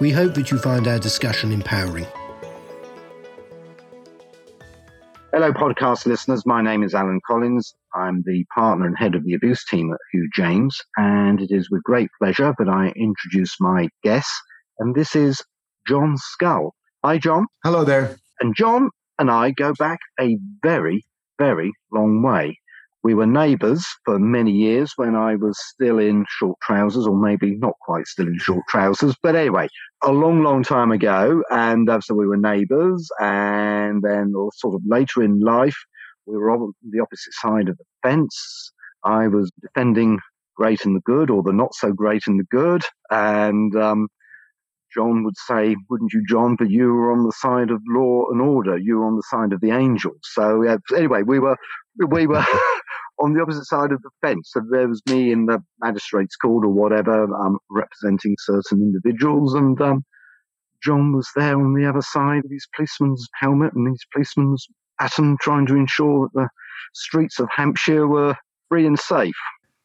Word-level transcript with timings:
we 0.00 0.10
hope 0.10 0.34
that 0.34 0.50
you 0.50 0.58
find 0.58 0.86
our 0.88 0.98
discussion 0.98 1.52
empowering. 1.52 2.06
Hello, 5.32 5.52
podcast 5.52 6.06
listeners. 6.06 6.46
My 6.46 6.62
name 6.62 6.82
is 6.82 6.94
Alan 6.94 7.20
Collins. 7.26 7.74
I'm 7.94 8.22
the 8.24 8.44
partner 8.54 8.86
and 8.86 8.96
head 8.96 9.14
of 9.14 9.24
the 9.24 9.34
abuse 9.34 9.64
team 9.64 9.92
at 9.92 9.98
Hugh 10.12 10.28
James, 10.32 10.80
and 10.96 11.40
it 11.40 11.50
is 11.50 11.70
with 11.70 11.82
great 11.82 12.08
pleasure 12.20 12.54
that 12.58 12.68
I 12.68 12.92
introduce 12.96 13.56
my 13.60 13.88
guest, 14.02 14.30
and 14.78 14.94
this 14.94 15.16
is 15.16 15.42
John 15.88 16.16
Scull. 16.16 16.74
Hi, 17.04 17.18
John. 17.18 17.46
Hello 17.64 17.84
there. 17.84 18.16
And 18.40 18.54
John 18.54 18.90
and 19.18 19.30
I 19.30 19.50
go 19.50 19.74
back 19.74 19.98
a 20.20 20.38
very, 20.62 21.04
very 21.38 21.72
long 21.92 22.22
way. 22.22 22.58
We 23.04 23.14
were 23.14 23.26
neighbours 23.26 23.86
for 24.06 24.18
many 24.18 24.50
years 24.50 24.94
when 24.96 25.14
I 25.14 25.36
was 25.36 25.60
still 25.62 25.98
in 25.98 26.24
short 26.26 26.58
trousers, 26.62 27.06
or 27.06 27.14
maybe 27.14 27.54
not 27.56 27.74
quite 27.82 28.06
still 28.06 28.26
in 28.26 28.38
short 28.38 28.64
trousers. 28.70 29.14
But 29.22 29.36
anyway, 29.36 29.68
a 30.02 30.10
long, 30.10 30.42
long 30.42 30.62
time 30.62 30.90
ago. 30.90 31.42
And 31.50 31.88
uh, 31.90 32.00
so 32.00 32.14
we 32.14 32.26
were 32.26 32.38
neighbours. 32.38 33.06
And 33.20 34.02
then, 34.02 34.32
or 34.34 34.50
sort 34.56 34.74
of 34.74 34.80
later 34.86 35.22
in 35.22 35.40
life, 35.40 35.76
we 36.26 36.38
were 36.38 36.50
on 36.50 36.72
the 36.90 37.00
opposite 37.00 37.34
side 37.34 37.68
of 37.68 37.76
the 37.76 37.84
fence. 38.02 38.72
I 39.04 39.28
was 39.28 39.52
defending 39.60 40.18
great 40.56 40.86
and 40.86 40.96
the 40.96 41.02
good, 41.04 41.28
or 41.28 41.42
the 41.42 41.52
not 41.52 41.74
so 41.74 41.92
great 41.92 42.26
and 42.26 42.40
the 42.40 42.46
good. 42.50 42.82
And 43.10 43.76
um, 43.76 44.08
John 44.94 45.24
would 45.24 45.36
say, 45.36 45.76
wouldn't 45.90 46.14
you, 46.14 46.24
John? 46.26 46.56
But 46.56 46.70
you 46.70 46.94
were 46.94 47.12
on 47.12 47.24
the 47.24 47.32
side 47.32 47.70
of 47.70 47.82
law 47.86 48.30
and 48.30 48.40
order. 48.40 48.78
You 48.78 48.98
were 48.98 49.06
on 49.06 49.16
the 49.16 49.24
side 49.28 49.52
of 49.52 49.60
the 49.60 49.72
angels. 49.72 50.20
So 50.22 50.62
yeah, 50.62 50.76
anyway, 50.96 51.22
we 51.22 51.38
were 51.38 51.56
we 52.08 52.26
were 52.26 52.44
on 53.18 53.34
the 53.34 53.42
opposite 53.42 53.64
side 53.64 53.92
of 53.92 54.02
the 54.02 54.10
fence. 54.20 54.50
So 54.52 54.62
there 54.70 54.88
was 54.88 55.02
me 55.08 55.32
in 55.32 55.46
the 55.46 55.62
magistrate's 55.80 56.36
court 56.36 56.64
or 56.64 56.70
whatever, 56.70 57.24
um, 57.34 57.58
representing 57.70 58.36
certain 58.40 58.80
individuals, 58.80 59.54
and 59.54 59.80
um, 59.80 60.04
John 60.82 61.14
was 61.14 61.28
there 61.34 61.58
on 61.58 61.74
the 61.74 61.88
other 61.88 62.02
side 62.02 62.42
with 62.42 62.52
his 62.52 62.68
policeman's 62.74 63.26
helmet 63.40 63.72
and 63.74 63.88
his 63.88 64.04
policeman's 64.12 64.66
baton, 64.98 65.36
trying 65.40 65.66
to 65.66 65.76
ensure 65.76 66.28
that 66.34 66.40
the 66.40 66.48
streets 66.92 67.38
of 67.38 67.48
Hampshire 67.54 68.06
were 68.06 68.36
free 68.68 68.86
and 68.86 68.98
safe. 68.98 69.34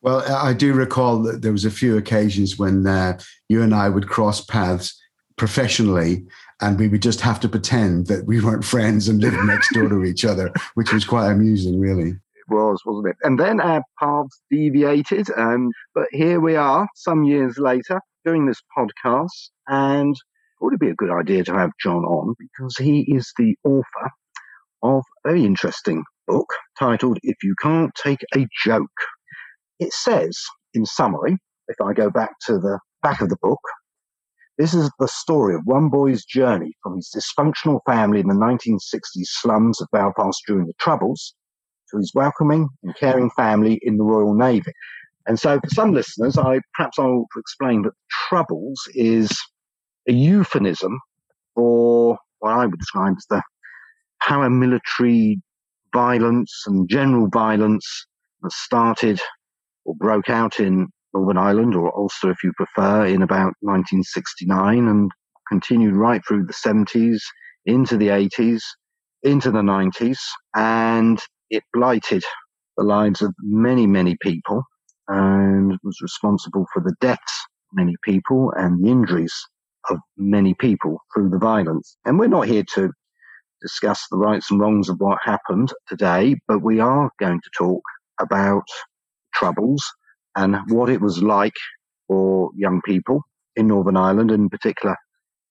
Well, 0.01 0.23
I 0.33 0.53
do 0.53 0.73
recall 0.73 1.21
that 1.23 1.41
there 1.41 1.51
was 1.51 1.65
a 1.65 1.71
few 1.71 1.97
occasions 1.97 2.57
when 2.57 2.87
uh, 2.87 3.19
you 3.49 3.61
and 3.61 3.75
I 3.75 3.89
would 3.89 4.07
cross 4.07 4.43
paths 4.43 4.97
professionally, 5.35 6.25
and 6.61 6.79
we 6.79 6.87
would 6.87 7.01
just 7.01 7.21
have 7.21 7.39
to 7.41 7.49
pretend 7.49 8.07
that 8.07 8.25
we 8.25 8.41
weren't 8.41 8.65
friends 8.65 9.07
and 9.07 9.21
lived 9.21 9.37
next 9.45 9.73
door 9.73 9.89
to 9.89 10.03
each 10.03 10.23
other, 10.23 10.53
which 10.75 10.93
was 10.93 11.05
quite 11.05 11.31
amusing, 11.31 11.79
really. 11.79 12.13
Was, 12.49 12.81
wasn't 12.85 13.09
it? 13.09 13.15
And 13.23 13.39
then 13.39 13.59
our 13.59 13.83
paths 13.99 14.41
deviated, 14.51 15.29
and 15.35 15.71
but 15.93 16.07
here 16.11 16.39
we 16.39 16.55
are, 16.55 16.87
some 16.95 17.23
years 17.23 17.57
later, 17.57 18.01
doing 18.25 18.45
this 18.45 18.61
podcast, 18.77 19.49
and 19.67 20.15
would 20.61 20.73
it 20.73 20.79
be 20.79 20.89
a 20.89 20.95
good 20.95 21.11
idea 21.11 21.43
to 21.45 21.53
have 21.53 21.71
John 21.81 22.03
on 22.03 22.35
because 22.39 22.77
he 22.77 23.01
is 23.13 23.31
the 23.37 23.55
author 23.63 24.11
of 24.83 25.03
a 25.25 25.29
very 25.29 25.45
interesting 25.45 26.03
book 26.27 26.47
titled 26.77 27.19
"If 27.23 27.37
You 27.43 27.55
Can't 27.61 27.91
Take 27.95 28.23
a 28.35 28.47
Joke." 28.65 28.89
It 29.79 29.93
says, 29.93 30.37
in 30.73 30.85
summary, 30.85 31.37
if 31.67 31.77
I 31.81 31.93
go 31.93 32.09
back 32.09 32.31
to 32.47 32.53
the 32.59 32.79
back 33.01 33.21
of 33.21 33.29
the 33.29 33.37
book, 33.41 33.61
this 34.57 34.73
is 34.73 34.91
the 34.99 35.07
story 35.07 35.55
of 35.55 35.61
one 35.63 35.87
boy's 35.89 36.25
journey 36.25 36.73
from 36.83 36.97
his 36.97 37.09
dysfunctional 37.15 37.79
family 37.85 38.19
in 38.19 38.27
the 38.27 38.33
1960s 38.33 39.25
slums 39.25 39.79
of 39.79 39.87
Belfast 39.93 40.37
during 40.45 40.65
the 40.65 40.73
Troubles 40.79 41.33
to 41.91 41.97
his 41.97 42.11
welcoming 42.15 42.69
and 42.83 42.95
caring 42.95 43.29
family 43.31 43.79
in 43.83 43.97
the 43.97 44.03
Royal 44.03 44.33
Navy. 44.33 44.71
And 45.27 45.39
so, 45.39 45.59
for 45.59 45.69
some 45.69 45.93
listeners, 45.93 46.37
I 46.37 46.59
perhaps 46.75 46.97
I'll 46.97 47.27
explain 47.37 47.83
that 47.83 47.93
Troubles 48.09 48.81
is 48.95 49.29
a 50.07 50.13
euphemism 50.13 50.99
for 51.55 52.17
what 52.39 52.53
I 52.53 52.65
would 52.65 52.79
describe 52.79 53.15
as 53.17 53.25
the 53.29 53.41
paramilitary 54.23 55.35
violence 55.93 56.63
and 56.67 56.89
general 56.89 57.27
violence 57.27 57.85
that 58.41 58.51
started 58.51 59.19
or 59.85 59.95
broke 59.95 60.29
out 60.29 60.59
in 60.59 60.87
Northern 61.13 61.37
Ireland 61.37 61.75
or 61.75 61.95
Ulster, 61.97 62.31
if 62.31 62.43
you 62.43 62.53
prefer, 62.55 63.05
in 63.05 63.21
about 63.21 63.53
1969 63.61 64.87
and 64.87 65.11
continued 65.47 65.95
right 65.95 66.21
through 66.27 66.45
the 66.45 66.53
70s, 66.53 67.19
into 67.65 67.97
the 67.97 68.07
80s, 68.07 68.61
into 69.23 69.51
the 69.51 69.61
90s, 69.61 70.19
and 70.55 71.19
it 71.49 71.63
blighted 71.73 72.23
the 72.77 72.83
lives 72.83 73.21
of 73.21 73.33
many, 73.41 73.87
many 73.87 74.17
people 74.21 74.63
and 75.07 75.77
was 75.83 75.99
responsible 76.01 76.65
for 76.73 76.81
the 76.81 76.95
deaths 77.01 77.45
of 77.71 77.77
many 77.77 77.95
people 78.03 78.53
and 78.57 78.83
the 78.83 78.89
injuries 78.89 79.33
of 79.89 79.99
many 80.17 80.53
people 80.55 80.99
through 81.13 81.29
the 81.29 81.39
violence. 81.39 81.97
And 82.05 82.19
we're 82.19 82.27
not 82.27 82.47
here 82.47 82.65
to 82.75 82.91
discuss 83.61 84.05
the 84.11 84.17
rights 84.17 84.51
and 84.51 84.59
wrongs 84.59 84.89
of 84.89 84.97
what 84.99 85.19
happened 85.23 85.73
today, 85.87 86.35
but 86.47 86.63
we 86.63 86.79
are 86.79 87.11
going 87.19 87.41
to 87.41 87.49
talk 87.57 87.83
about 88.21 88.63
troubles 89.33 89.83
and 90.35 90.57
what 90.69 90.89
it 90.89 91.01
was 91.01 91.23
like 91.23 91.55
for 92.07 92.51
young 92.55 92.81
people 92.85 93.23
in 93.55 93.67
Northern 93.67 93.97
Ireland, 93.97 94.31
in 94.31 94.49
particular 94.49 94.95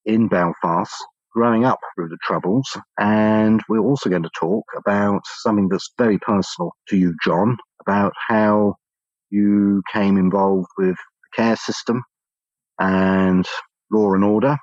in 0.05 0.29
Belfast, 0.29 0.95
growing 1.33 1.65
up 1.65 1.79
through 1.95 2.09
the 2.09 2.19
Troubles. 2.23 2.69
And 2.99 3.63
we're 3.69 3.81
also 3.81 4.11
going 4.11 4.23
to 4.23 4.31
talk 4.39 4.65
about 4.77 5.23
something 5.41 5.69
that's 5.69 5.93
very 5.99 6.19
personal 6.19 6.73
to 6.89 6.97
you, 6.97 7.15
John, 7.25 7.57
about 7.81 8.13
how 8.29 8.75
you 9.31 9.83
came 9.93 10.17
involved 10.17 10.69
with 10.79 10.97
the 10.97 11.43
care 11.43 11.57
system 11.57 12.03
and 12.79 13.47
law 13.91 14.15
and 14.15 14.25
order 14.25 14.57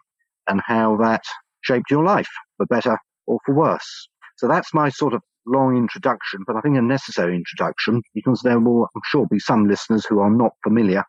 and 0.47 0.61
how 0.65 0.97
that 0.97 1.23
shaped 1.61 1.89
your 1.91 2.03
life 2.03 2.29
for 2.57 2.65
better 2.67 2.97
or 3.27 3.39
for 3.45 3.55
worse. 3.55 4.07
So 4.37 4.47
that's 4.47 4.73
my 4.73 4.89
sort 4.89 5.13
of 5.13 5.21
long 5.47 5.77
introduction, 5.77 6.43
but 6.45 6.55
I 6.55 6.61
think 6.61 6.77
a 6.77 6.81
necessary 6.81 7.35
introduction 7.35 8.01
because 8.13 8.41
there 8.41 8.59
will, 8.59 8.87
I'm 8.95 9.01
sure, 9.05 9.27
be 9.29 9.39
some 9.39 9.67
listeners 9.67 10.05
who 10.05 10.19
are 10.19 10.29
not 10.29 10.51
familiar 10.63 11.03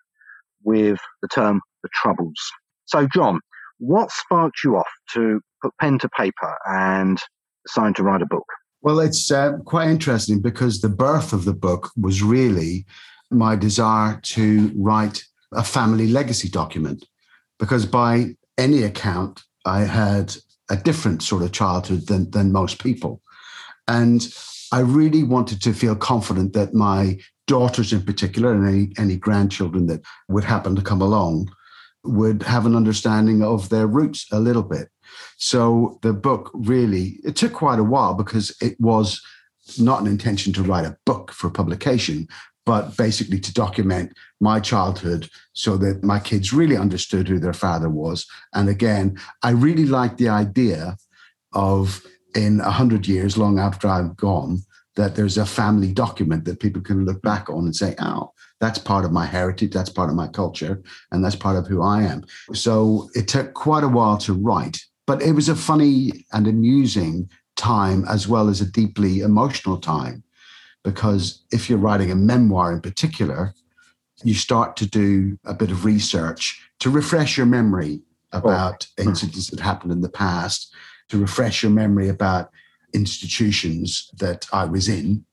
with 0.64 0.98
the 1.22 1.28
term 1.28 1.60
the 1.82 1.88
Troubles. 1.92 2.38
So, 2.86 3.06
John, 3.12 3.40
what 3.78 4.10
sparked 4.10 4.59
you 4.64 4.76
off 4.76 4.88
to 5.14 5.41
put 5.62 5.72
pen 5.81 5.98
to 5.98 6.09
paper 6.09 6.56
and 6.66 7.19
decide 7.66 7.97
to 7.97 8.03
write 8.03 8.22
a 8.22 8.26
book? 8.26 8.47
Well, 8.82 9.00
it's 9.00 9.31
uh, 9.31 9.59
quite 9.64 9.88
interesting 9.88 10.41
because 10.41 10.81
the 10.81 10.88
birth 10.88 11.32
of 11.32 11.44
the 11.44 11.54
book 11.54 11.91
was 11.97 12.22
really 12.22 12.86
my 13.31 13.56
desire 13.56 14.20
to 14.22 14.72
write 14.76 15.25
a 15.53 15.65
family 15.65 16.06
legacy 16.06 16.48
document. 16.48 17.04
Because 17.59 17.86
by 17.86 18.36
any 18.59 18.82
account, 18.82 19.42
I 19.65 19.81
had 19.81 20.36
a 20.70 20.76
different 20.76 21.22
sort 21.22 21.42
of 21.42 21.53
childhood 21.53 22.06
than, 22.06 22.31
than 22.31 22.53
most 22.53 22.82
people. 22.82 23.22
And 23.88 24.32
I 24.72 24.81
really 24.81 25.22
wanted 25.22 25.62
to 25.62 25.72
feel 25.72 25.97
confident 25.97 26.53
that 26.53 26.74
my 26.74 27.18
daughters 27.47 27.92
in 27.92 28.03
particular 28.03 28.53
and 28.53 28.68
any, 28.68 28.92
any 28.98 29.16
grandchildren 29.16 29.86
that 29.86 30.03
would 30.28 30.45
happen 30.45 30.74
to 30.77 30.83
come 30.83 31.00
along 31.00 31.48
would 32.08 32.42
have 32.42 32.66
an 32.66 32.76
understanding 32.76 33.42
of 33.42 33.68
their 33.68 33.86
roots 33.86 34.26
a 34.32 34.41
little 34.41 34.62
bit. 34.62 34.88
So 35.36 35.98
the 36.03 36.12
book 36.12 36.50
really, 36.54 37.20
it 37.24 37.36
took 37.36 37.53
quite 37.53 37.78
a 37.78 37.84
while 37.84 38.14
because 38.14 38.56
it 38.60 38.78
was 38.80 39.20
not 39.78 40.00
an 40.00 40.06
intention 40.06 40.53
to 40.54 40.62
write 40.62 40.86
a 40.86 40.97
book 41.04 41.32
for 41.32 41.50
publication, 41.50 42.28
but 42.64 42.97
basically 42.97 43.38
to 43.41 43.53
document 43.53 44.12
my 44.41 44.60
childhood 44.60 45.28
so 45.53 45.76
that 45.76 46.03
my 46.03 46.18
kids 46.18 46.53
really 46.53 46.76
understood 46.76 47.28
who 47.28 47.38
their 47.38 47.53
father 47.53 47.88
was. 47.88 48.26
And 48.54 48.68
again, 48.68 49.18
I 49.42 49.50
really 49.50 49.86
liked 49.86 50.18
the 50.18 50.28
idea 50.28 50.97
of 51.52 52.02
in 52.34 52.60
a 52.60 52.70
hundred 52.70 53.09
years, 53.09 53.38
long 53.38 53.59
after 53.59 53.88
I'm 53.88 54.14
gone, 54.14 54.59
that 54.97 55.14
there's 55.14 55.38
a 55.38 55.47
family 55.47 55.92
document 55.92 56.44
that 56.44 56.60
people 56.60 56.82
can 56.82 57.04
look 57.04 57.22
back 57.22 57.48
on 57.48 57.64
and 57.64 57.74
say, 57.74 57.94
oh, 57.98 58.32
that's 58.60 58.78
part 58.78 59.04
of 59.04 59.12
my 59.12 59.26
heritage, 59.26 59.72
that's 59.72 59.91
part 59.91 60.08
of 60.08 60.16
my 60.16 60.28
culture, 60.28 60.82
and 61.10 61.24
that's 61.24 61.36
part 61.36 61.56
of 61.56 61.66
who 61.66 61.82
I 61.82 62.03
am. 62.03 62.24
So 62.54 63.08
it 63.14 63.28
took 63.28 63.54
quite 63.54 63.84
a 63.84 63.88
while 63.88 64.16
to 64.18 64.32
write, 64.32 64.80
but 65.06 65.22
it 65.22 65.32
was 65.32 65.48
a 65.48 65.56
funny 65.56 66.24
and 66.32 66.47
amusing 66.47 67.28
time 67.56 68.04
as 68.08 68.28
well 68.28 68.48
as 68.48 68.60
a 68.60 68.70
deeply 68.70 69.20
emotional 69.20 69.78
time. 69.78 70.22
Because 70.84 71.42
if 71.53 71.68
you're 71.68 71.78
writing 71.78 72.10
a 72.10 72.16
memoir 72.16 72.72
in 72.72 72.80
particular, 72.80 73.53
you 74.22 74.34
start 74.34 74.76
to 74.76 74.86
do 74.86 75.38
a 75.44 75.52
bit 75.52 75.70
of 75.70 75.84
research 75.84 76.62
to 76.80 76.91
refresh 76.91 77.36
your 77.36 77.47
memory 77.47 78.00
oh. 78.32 78.38
about 78.38 78.86
oh. 78.98 79.02
incidents 79.02 79.50
that 79.50 79.60
happened 79.60 79.92
in 79.92 80.00
the 80.00 80.09
past, 80.09 80.74
to 81.09 81.18
refresh 81.18 81.62
your 81.62 81.72
memory 81.72 82.09
about 82.09 82.50
institutions 82.94 84.10
that 84.18 84.47
I 84.52 84.64
was 84.64 84.88
in. 84.88 85.24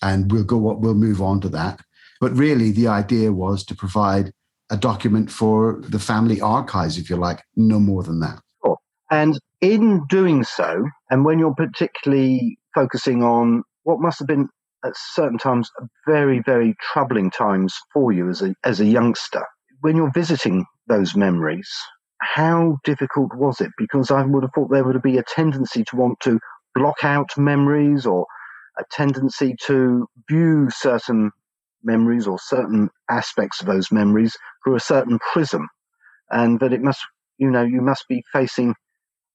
And 0.00 0.32
we'll 0.32 0.44
go, 0.44 0.56
we'll 0.56 0.94
move 0.94 1.22
on 1.22 1.40
to 1.42 1.48
that. 1.50 1.80
But 2.22 2.36
really, 2.36 2.70
the 2.70 2.86
idea 2.86 3.32
was 3.32 3.64
to 3.64 3.74
provide 3.74 4.30
a 4.70 4.76
document 4.76 5.28
for 5.28 5.80
the 5.88 5.98
family 5.98 6.40
archives, 6.40 6.96
if 6.96 7.10
you 7.10 7.16
like, 7.16 7.42
no 7.56 7.80
more 7.80 8.04
than 8.04 8.20
that. 8.20 8.38
Sure. 8.64 8.78
And 9.10 9.40
in 9.60 10.04
doing 10.08 10.44
so, 10.44 10.84
and 11.10 11.24
when 11.24 11.40
you're 11.40 11.52
particularly 11.56 12.58
focusing 12.76 13.24
on 13.24 13.64
what 13.82 13.98
must 13.98 14.20
have 14.20 14.28
been 14.28 14.48
at 14.84 14.92
certain 14.94 15.36
times 15.36 15.68
very, 16.06 16.40
very 16.46 16.76
troubling 16.92 17.28
times 17.28 17.74
for 17.92 18.12
you 18.12 18.28
as 18.30 18.40
a, 18.40 18.54
as 18.62 18.78
a 18.78 18.84
youngster, 18.86 19.44
when 19.80 19.96
you're 19.96 20.12
visiting 20.14 20.64
those 20.86 21.16
memories, 21.16 21.68
how 22.20 22.78
difficult 22.84 23.34
was 23.34 23.60
it? 23.60 23.72
Because 23.76 24.12
I 24.12 24.22
would 24.22 24.44
have 24.44 24.52
thought 24.54 24.70
there 24.70 24.84
would 24.84 25.02
be 25.02 25.18
a 25.18 25.24
tendency 25.24 25.82
to 25.82 25.96
want 25.96 26.20
to 26.20 26.38
block 26.72 27.02
out 27.02 27.36
memories 27.36 28.06
or 28.06 28.26
a 28.78 28.84
tendency 28.92 29.56
to 29.66 30.06
view 30.30 30.68
certain 30.70 31.32
memories 31.84 32.26
or 32.26 32.38
certain 32.38 32.88
aspects 33.10 33.60
of 33.60 33.66
those 33.66 33.90
memories 33.92 34.36
through 34.64 34.76
a 34.76 34.80
certain 34.80 35.18
prism. 35.32 35.68
And 36.30 36.60
that 36.60 36.72
it 36.72 36.82
must, 36.82 37.00
you 37.38 37.50
know, 37.50 37.62
you 37.62 37.80
must 37.80 38.04
be 38.08 38.22
facing 38.32 38.74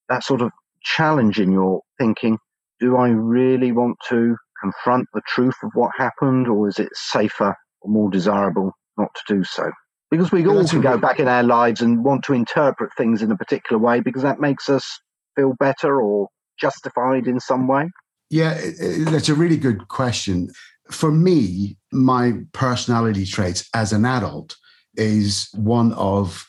that 0.10 0.24
sort 0.24 0.42
of 0.42 0.52
challenge 0.82 1.40
in 1.40 1.52
your 1.52 1.82
thinking. 2.00 2.38
Do 2.80 2.98
I 2.98 3.10
really 3.10 3.72
want 3.72 3.98
to 4.10 4.36
confront 4.62 5.08
the 5.14 5.22
truth 5.28 5.56
of 5.64 5.72
what 5.74 5.92
happened, 5.98 6.48
or 6.48 6.68
is 6.68 6.80
it 6.80 6.90
safer 6.94 7.56
or 7.82 7.92
more 7.92 8.10
desirable 8.10 8.72
not 8.98 9.10
to 9.16 9.36
do 9.36 9.44
so? 9.44 9.72
Because 10.10 10.32
we 10.32 10.48
all 10.48 10.66
can 10.66 10.82
go 10.82 10.98
back 10.98 11.20
in 11.20 11.28
our 11.28 11.44
lives 11.44 11.82
and 11.82 12.04
want 12.04 12.24
to 12.26 12.34
interpret 12.34 12.92
things 12.96 13.22
in 13.22 13.32
a 13.32 13.36
particular 13.36 13.78
way 13.78 14.00
because 14.00 14.24
that 14.24 14.40
makes 14.40 14.70
us 14.70 15.00
feel 15.36 15.54
better 15.60 16.02
or 16.02 16.30
justified 16.60 17.28
in 17.28 17.40
some 17.40 17.68
way. 17.68 17.90
Yeah, 18.30 18.60
that's 19.00 19.30
a 19.30 19.36
really 19.36 19.58
good 19.58 19.88
question. 19.90 20.50
For 20.92 21.12
me, 21.12 21.78
my 21.92 22.34
personality 22.54 23.26
traits 23.26 23.68
as 23.74 23.94
an 23.94 24.06
adult 24.06 24.56
is 24.96 25.50
one 25.54 25.94
of 25.94 26.46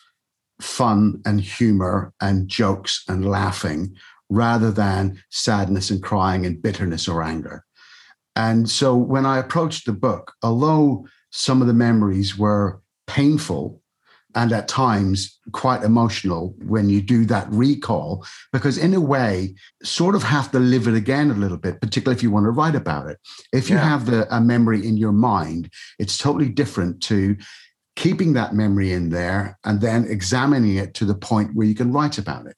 fun 0.61 1.21
and 1.25 1.41
humor 1.41 2.13
and 2.21 2.49
jokes 2.49 3.05
and 3.09 3.29
laughing 3.29 3.95
rather 4.31 4.71
than 4.71 5.23
sadness 5.31 5.91
and 5.91 6.03
crying 6.03 6.45
and 6.45 6.61
bitterness 6.63 7.09
or 7.09 7.23
anger. 7.23 7.65
And 8.37 8.69
so 8.69 8.97
when 8.97 9.27
I 9.27 9.39
approached 9.39 9.87
the 9.87 9.93
book, 9.93 10.33
although 10.43 11.07
some 11.31 11.61
of 11.61 11.67
the 11.67 11.75
memories 11.75 12.39
were 12.39 12.81
painful 13.07 13.83
and 14.39 14.53
at 14.53 14.69
times 14.69 15.37
quite 15.51 15.83
emotional 15.83 16.55
when 16.65 16.89
you 16.89 17.03
do 17.03 17.25
that 17.25 17.49
recall, 17.51 18.25
because 18.53 18.79
in 18.79 18.95
a 18.95 19.01
way, 19.01 19.53
sort 19.83 20.15
of 20.15 20.23
have 20.23 20.53
to 20.53 20.61
live 20.61 20.87
it 20.87 20.95
again 20.95 21.33
a 21.33 21.35
little 21.35 21.57
bit, 21.57 21.81
particularly 21.81 22.17
if 22.17 22.23
you 22.23 22.31
want 22.31 22.45
to 22.45 22.53
write 22.53 22.77
about 22.77 23.11
it. 23.11 23.19
If 23.53 23.69
you 23.69 23.75
yeah. 23.75 23.89
have 23.89 24.07
the, 24.07 24.33
a 24.33 24.41
memory 24.41 24.87
in 24.87 24.97
your 24.97 25.11
mind, 25.11 25.73
it's 25.99 26.17
totally 26.17 26.49
different 26.49 27.03
to 27.05 27.37
keeping 27.97 28.33
that 28.35 28.55
memory 28.55 28.93
in 28.93 29.11
there 29.11 29.59
and 29.65 29.81
then 29.81 30.05
examining 30.05 30.77
it 30.77 30.95
to 30.95 31.05
the 31.05 31.17
point 31.17 31.57
where 31.57 31.67
you 31.67 31.75
can 31.75 31.93
write 31.93 32.17
about 32.17 32.47
it. 32.47 32.55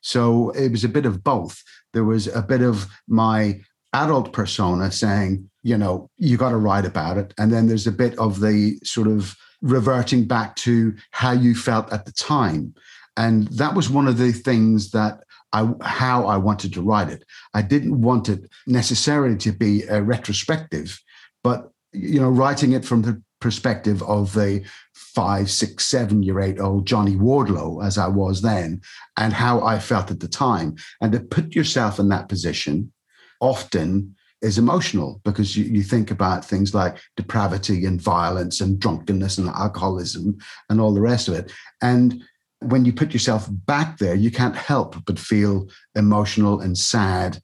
So 0.00 0.50
it 0.50 0.72
was 0.72 0.82
a 0.82 0.88
bit 0.88 1.06
of 1.06 1.22
both. 1.22 1.62
There 1.92 2.04
was 2.04 2.26
a 2.26 2.42
bit 2.42 2.62
of 2.62 2.88
my 3.06 3.60
adult 3.92 4.32
persona 4.32 4.90
saying, 4.90 5.48
you 5.62 5.78
know, 5.78 6.10
you 6.18 6.36
got 6.36 6.50
to 6.50 6.56
write 6.56 6.84
about 6.84 7.16
it. 7.16 7.32
And 7.38 7.52
then 7.52 7.68
there's 7.68 7.86
a 7.86 7.92
bit 7.92 8.18
of 8.18 8.40
the 8.40 8.80
sort 8.82 9.06
of 9.06 9.36
reverting 9.62 10.26
back 10.26 10.56
to 10.56 10.94
how 11.12 11.32
you 11.32 11.54
felt 11.54 11.92
at 11.92 12.04
the 12.04 12.12
time. 12.12 12.74
And 13.16 13.48
that 13.48 13.74
was 13.74 13.88
one 13.88 14.08
of 14.08 14.18
the 14.18 14.32
things 14.32 14.90
that 14.90 15.22
I, 15.52 15.70
how 15.82 16.26
I 16.26 16.36
wanted 16.36 16.72
to 16.74 16.82
write 16.82 17.08
it. 17.08 17.24
I 17.54 17.62
didn't 17.62 18.00
want 18.00 18.28
it 18.28 18.50
necessarily 18.66 19.36
to 19.38 19.52
be 19.52 19.82
a 19.84 20.02
retrospective, 20.02 20.98
but 21.44 21.70
you 21.92 22.20
know, 22.20 22.30
writing 22.30 22.72
it 22.72 22.84
from 22.84 23.02
the 23.02 23.22
perspective 23.40 24.02
of 24.04 24.32
the 24.32 24.64
five, 24.94 25.50
six, 25.50 25.84
seven 25.84 26.22
year 26.22 26.40
eight 26.40 26.58
old 26.58 26.86
Johnny 26.86 27.16
Wardlow, 27.16 27.84
as 27.84 27.98
I 27.98 28.08
was 28.08 28.40
then, 28.40 28.80
and 29.18 29.32
how 29.32 29.62
I 29.62 29.78
felt 29.78 30.10
at 30.10 30.20
the 30.20 30.28
time. 30.28 30.76
And 31.02 31.12
to 31.12 31.20
put 31.20 31.54
yourself 31.54 31.98
in 31.98 32.08
that 32.08 32.28
position 32.28 32.92
often 33.40 34.14
is 34.42 34.58
emotional 34.58 35.20
because 35.24 35.56
you, 35.56 35.64
you 35.64 35.82
think 35.82 36.10
about 36.10 36.44
things 36.44 36.74
like 36.74 36.98
depravity 37.16 37.86
and 37.86 38.02
violence 38.02 38.60
and 38.60 38.78
drunkenness 38.78 39.38
and 39.38 39.48
alcoholism 39.48 40.36
and 40.68 40.80
all 40.80 40.92
the 40.92 41.00
rest 41.00 41.28
of 41.28 41.34
it. 41.34 41.52
And 41.80 42.22
when 42.60 42.84
you 42.84 42.92
put 42.92 43.12
yourself 43.12 43.48
back 43.50 43.98
there, 43.98 44.14
you 44.14 44.30
can't 44.30 44.56
help 44.56 44.96
but 45.06 45.18
feel 45.18 45.68
emotional 45.94 46.60
and 46.60 46.76
sad 46.76 47.40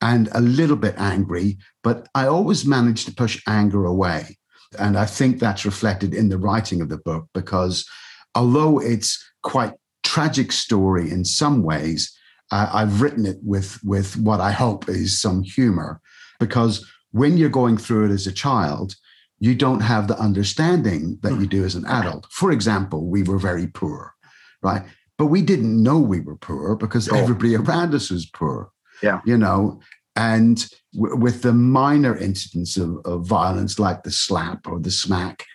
and 0.00 0.28
a 0.32 0.40
little 0.40 0.76
bit 0.76 0.94
angry. 0.98 1.58
But 1.82 2.08
I 2.14 2.26
always 2.26 2.66
manage 2.66 3.04
to 3.04 3.14
push 3.14 3.40
anger 3.46 3.84
away. 3.84 4.36
And 4.78 4.96
I 4.96 5.06
think 5.06 5.38
that's 5.38 5.64
reflected 5.64 6.14
in 6.14 6.28
the 6.28 6.38
writing 6.38 6.80
of 6.80 6.88
the 6.88 6.98
book 6.98 7.26
because 7.32 7.88
although 8.34 8.80
it's 8.80 9.24
quite 9.42 9.72
tragic 10.04 10.52
story 10.52 11.10
in 11.10 11.24
some 11.24 11.62
ways, 11.62 12.16
uh, 12.52 12.68
I've 12.72 13.00
written 13.00 13.26
it 13.26 13.38
with 13.42 13.78
with 13.84 14.16
what 14.16 14.40
I 14.40 14.50
hope 14.50 14.88
is 14.88 15.20
some 15.20 15.42
humor 15.42 16.00
because 16.40 16.84
when 17.12 17.36
you're 17.36 17.48
going 17.48 17.76
through 17.76 18.06
it 18.06 18.12
as 18.12 18.26
a 18.26 18.32
child, 18.32 18.96
you 19.38 19.54
don't 19.54 19.80
have 19.80 20.08
the 20.08 20.18
understanding 20.18 21.18
that 21.22 21.32
you 21.32 21.44
hmm. 21.44 21.44
do 21.44 21.64
as 21.64 21.76
an 21.76 21.86
adult. 21.86 22.26
For 22.30 22.50
example, 22.50 23.06
we 23.06 23.22
were 23.22 23.38
very 23.38 23.68
poor, 23.68 24.14
right? 24.62 24.82
But 25.16 25.26
we 25.26 25.42
didn't 25.42 25.82
know 25.82 25.98
we 25.98 26.20
were 26.20 26.36
poor 26.36 26.74
because 26.76 27.12
everybody 27.12 27.54
around 27.54 27.94
us 27.94 28.10
was 28.10 28.26
poor. 28.26 28.70
Yeah. 29.02 29.20
You 29.24 29.36
know, 29.36 29.80
and 30.16 30.66
w- 30.94 31.16
with 31.16 31.42
the 31.42 31.52
minor 31.52 32.16
incidents 32.16 32.76
of, 32.76 32.98
of 33.04 33.26
violence 33.26 33.78
like 33.78 34.02
the 34.02 34.10
slap 34.10 34.66
or 34.66 34.78
the 34.78 34.90
smack, 34.90 35.46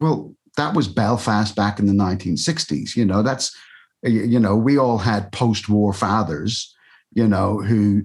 well, 0.00 0.34
that 0.56 0.74
was 0.74 0.88
Belfast 0.88 1.54
back 1.54 1.78
in 1.78 1.86
the 1.86 1.92
1960s. 1.92 2.96
You 2.96 3.04
know, 3.04 3.22
that's, 3.22 3.56
you 4.02 4.40
know, 4.40 4.56
we 4.56 4.78
all 4.78 4.98
had 4.98 5.32
post 5.32 5.68
war 5.68 5.92
fathers, 5.92 6.74
you 7.12 7.26
know, 7.26 7.58
who 7.58 8.04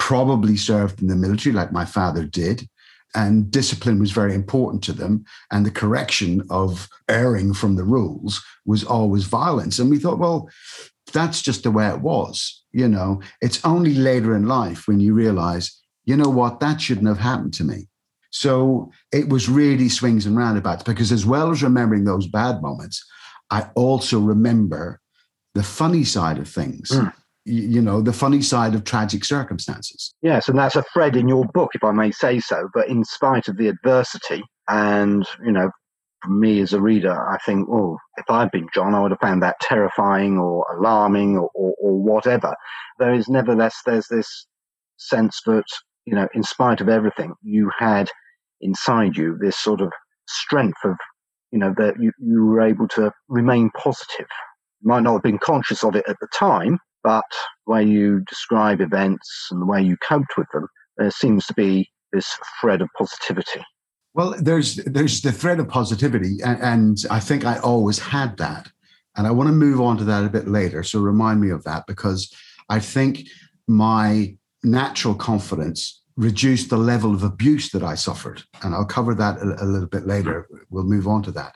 probably 0.00 0.56
served 0.56 1.00
in 1.00 1.06
the 1.06 1.14
military 1.14 1.54
like 1.54 1.70
my 1.70 1.84
father 1.84 2.24
did. 2.24 2.68
And 3.14 3.50
discipline 3.50 4.00
was 4.00 4.12
very 4.12 4.34
important 4.34 4.82
to 4.84 4.92
them. 4.92 5.24
And 5.52 5.64
the 5.66 5.70
correction 5.70 6.42
of 6.48 6.88
erring 7.08 7.54
from 7.54 7.76
the 7.76 7.84
rules 7.84 8.42
was 8.64 8.82
always 8.82 9.24
violence. 9.24 9.78
And 9.78 9.90
we 9.90 9.98
thought, 9.98 10.18
well, 10.18 10.48
that's 11.12 11.42
just 11.42 11.64
the 11.64 11.70
way 11.70 11.88
it 11.88 12.00
was. 12.00 12.64
You 12.72 12.88
know, 12.88 13.20
it's 13.40 13.64
only 13.64 13.94
later 13.94 14.34
in 14.34 14.46
life 14.46 14.88
when 14.88 15.00
you 15.00 15.12
realize, 15.12 15.76
you 16.04 16.16
know 16.16 16.30
what, 16.30 16.60
that 16.60 16.80
shouldn't 16.80 17.08
have 17.08 17.18
happened 17.18 17.54
to 17.54 17.64
me. 17.64 17.88
So 18.30 18.92
it 19.12 19.28
was 19.28 19.48
really 19.48 19.88
swings 19.88 20.24
and 20.24 20.36
roundabouts 20.36 20.84
because, 20.84 21.10
as 21.10 21.26
well 21.26 21.50
as 21.50 21.64
remembering 21.64 22.04
those 22.04 22.28
bad 22.28 22.62
moments, 22.62 23.04
I 23.50 23.68
also 23.74 24.20
remember 24.20 25.00
the 25.54 25.64
funny 25.64 26.04
side 26.04 26.38
of 26.38 26.48
things. 26.48 26.90
Mm 26.90 27.12
you 27.44 27.80
know 27.80 28.00
the 28.02 28.12
funny 28.12 28.42
side 28.42 28.74
of 28.74 28.84
tragic 28.84 29.24
circumstances. 29.24 30.14
Yes 30.22 30.48
and 30.48 30.58
that's 30.58 30.76
a 30.76 30.84
thread 30.92 31.16
in 31.16 31.28
your 31.28 31.44
book 31.54 31.70
if 31.74 31.82
i 31.82 31.92
may 31.92 32.10
say 32.10 32.38
so 32.40 32.68
but 32.74 32.88
in 32.88 33.04
spite 33.04 33.48
of 33.48 33.56
the 33.56 33.68
adversity 33.68 34.42
and 34.68 35.26
you 35.44 35.52
know 35.52 35.70
for 36.22 36.30
me 36.30 36.60
as 36.60 36.72
a 36.74 36.80
reader 36.80 37.28
i 37.30 37.38
think 37.46 37.66
oh 37.70 37.96
if 38.18 38.30
i'd 38.30 38.50
been 38.50 38.68
john 38.74 38.94
i 38.94 39.00
would 39.00 39.10
have 39.10 39.20
found 39.20 39.42
that 39.42 39.58
terrifying 39.60 40.38
or 40.38 40.64
alarming 40.78 41.38
or, 41.38 41.50
or, 41.54 41.74
or 41.80 41.98
whatever. 41.98 42.54
There 42.98 43.14
is 43.14 43.28
nevertheless 43.28 43.76
there's 43.86 44.08
this 44.08 44.46
sense 44.98 45.40
that 45.46 45.64
you 46.04 46.14
know 46.14 46.28
in 46.34 46.42
spite 46.42 46.80
of 46.80 46.88
everything 46.88 47.34
you 47.42 47.70
had 47.78 48.10
inside 48.60 49.16
you 49.16 49.38
this 49.40 49.56
sort 49.56 49.80
of 49.80 49.90
strength 50.28 50.78
of 50.84 50.96
you 51.50 51.58
know 51.58 51.74
that 51.78 51.94
you, 51.98 52.12
you 52.20 52.44
were 52.44 52.60
able 52.60 52.86
to 52.88 53.12
remain 53.28 53.70
positive. 53.70 54.26
You 54.82 54.88
might 54.88 55.02
not 55.02 55.14
have 55.14 55.22
been 55.22 55.38
conscious 55.38 55.82
of 55.82 55.96
it 55.96 56.04
at 56.06 56.16
the 56.20 56.28
time 56.34 56.78
but 57.02 57.24
the 57.66 57.72
way 57.72 57.84
you 57.84 58.20
describe 58.28 58.80
events 58.80 59.48
and 59.50 59.60
the 59.60 59.66
way 59.66 59.82
you 59.82 59.96
coped 60.06 60.36
with 60.36 60.48
them, 60.52 60.66
there 60.96 61.10
seems 61.10 61.46
to 61.46 61.54
be 61.54 61.88
this 62.12 62.28
thread 62.60 62.82
of 62.82 62.88
positivity. 62.96 63.62
Well, 64.14 64.34
there's 64.38 64.76
there's 64.76 65.20
the 65.20 65.32
thread 65.32 65.60
of 65.60 65.68
positivity, 65.68 66.38
and, 66.44 66.60
and 66.60 66.98
I 67.10 67.20
think 67.20 67.44
I 67.44 67.58
always 67.58 67.98
had 67.98 68.36
that, 68.38 68.68
and 69.16 69.26
I 69.26 69.30
want 69.30 69.48
to 69.48 69.52
move 69.52 69.80
on 69.80 69.96
to 69.98 70.04
that 70.04 70.24
a 70.24 70.28
bit 70.28 70.48
later. 70.48 70.82
So 70.82 71.00
remind 71.00 71.40
me 71.40 71.50
of 71.50 71.62
that 71.64 71.84
because 71.86 72.32
I 72.68 72.80
think 72.80 73.22
my 73.68 74.36
natural 74.64 75.14
confidence 75.14 76.02
reduced 76.16 76.70
the 76.70 76.76
level 76.76 77.14
of 77.14 77.22
abuse 77.22 77.70
that 77.70 77.84
I 77.84 77.94
suffered, 77.94 78.42
and 78.62 78.74
I'll 78.74 78.84
cover 78.84 79.14
that 79.14 79.38
a, 79.38 79.64
a 79.64 79.66
little 79.66 79.88
bit 79.88 80.06
later. 80.06 80.48
We'll 80.70 80.84
move 80.84 81.06
on 81.06 81.22
to 81.22 81.32
that. 81.32 81.54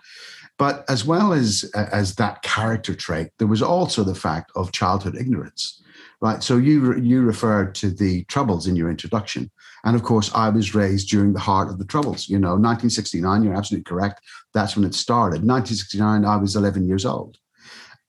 But 0.58 0.84
as 0.88 1.04
well 1.04 1.32
as 1.32 1.70
as 1.74 2.14
that 2.16 2.42
character 2.42 2.94
trait, 2.94 3.28
there 3.38 3.48
was 3.48 3.62
also 3.62 4.04
the 4.04 4.14
fact 4.14 4.52
of 4.54 4.72
childhood 4.72 5.16
ignorance, 5.16 5.82
right? 6.20 6.42
So 6.42 6.56
you 6.56 6.96
you 6.96 7.22
referred 7.22 7.74
to 7.76 7.90
the 7.90 8.24
troubles 8.24 8.66
in 8.68 8.76
your 8.76 8.88
introduction, 8.88 9.50
and 9.84 9.96
of 9.96 10.04
course, 10.04 10.30
I 10.34 10.50
was 10.50 10.74
raised 10.74 11.08
during 11.08 11.32
the 11.32 11.40
heart 11.40 11.68
of 11.68 11.78
the 11.78 11.84
troubles. 11.84 12.28
You 12.28 12.38
know, 12.38 12.50
1969. 12.50 13.42
You're 13.42 13.56
absolutely 13.56 13.84
correct. 13.84 14.20
That's 14.52 14.76
when 14.76 14.84
it 14.84 14.94
started. 14.94 15.42
1969. 15.44 16.24
I 16.24 16.36
was 16.36 16.54
11 16.54 16.86
years 16.86 17.04
old, 17.04 17.38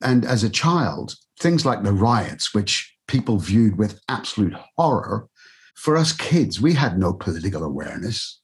and 0.04 0.24
as 0.24 0.44
a 0.44 0.50
child, 0.50 1.16
things 1.40 1.66
like 1.66 1.82
the 1.82 1.94
riots, 1.94 2.54
which 2.54 2.96
people 3.08 3.40
viewed 3.40 3.78
with 3.78 4.00
absolute 4.08 4.56
horror, 4.78 5.30
for 5.76 5.98
us 5.98 6.14
kids, 6.14 6.62
we 6.62 6.74
had 6.74 6.98
no 6.98 7.14
political 7.14 7.64
awareness. 7.64 8.40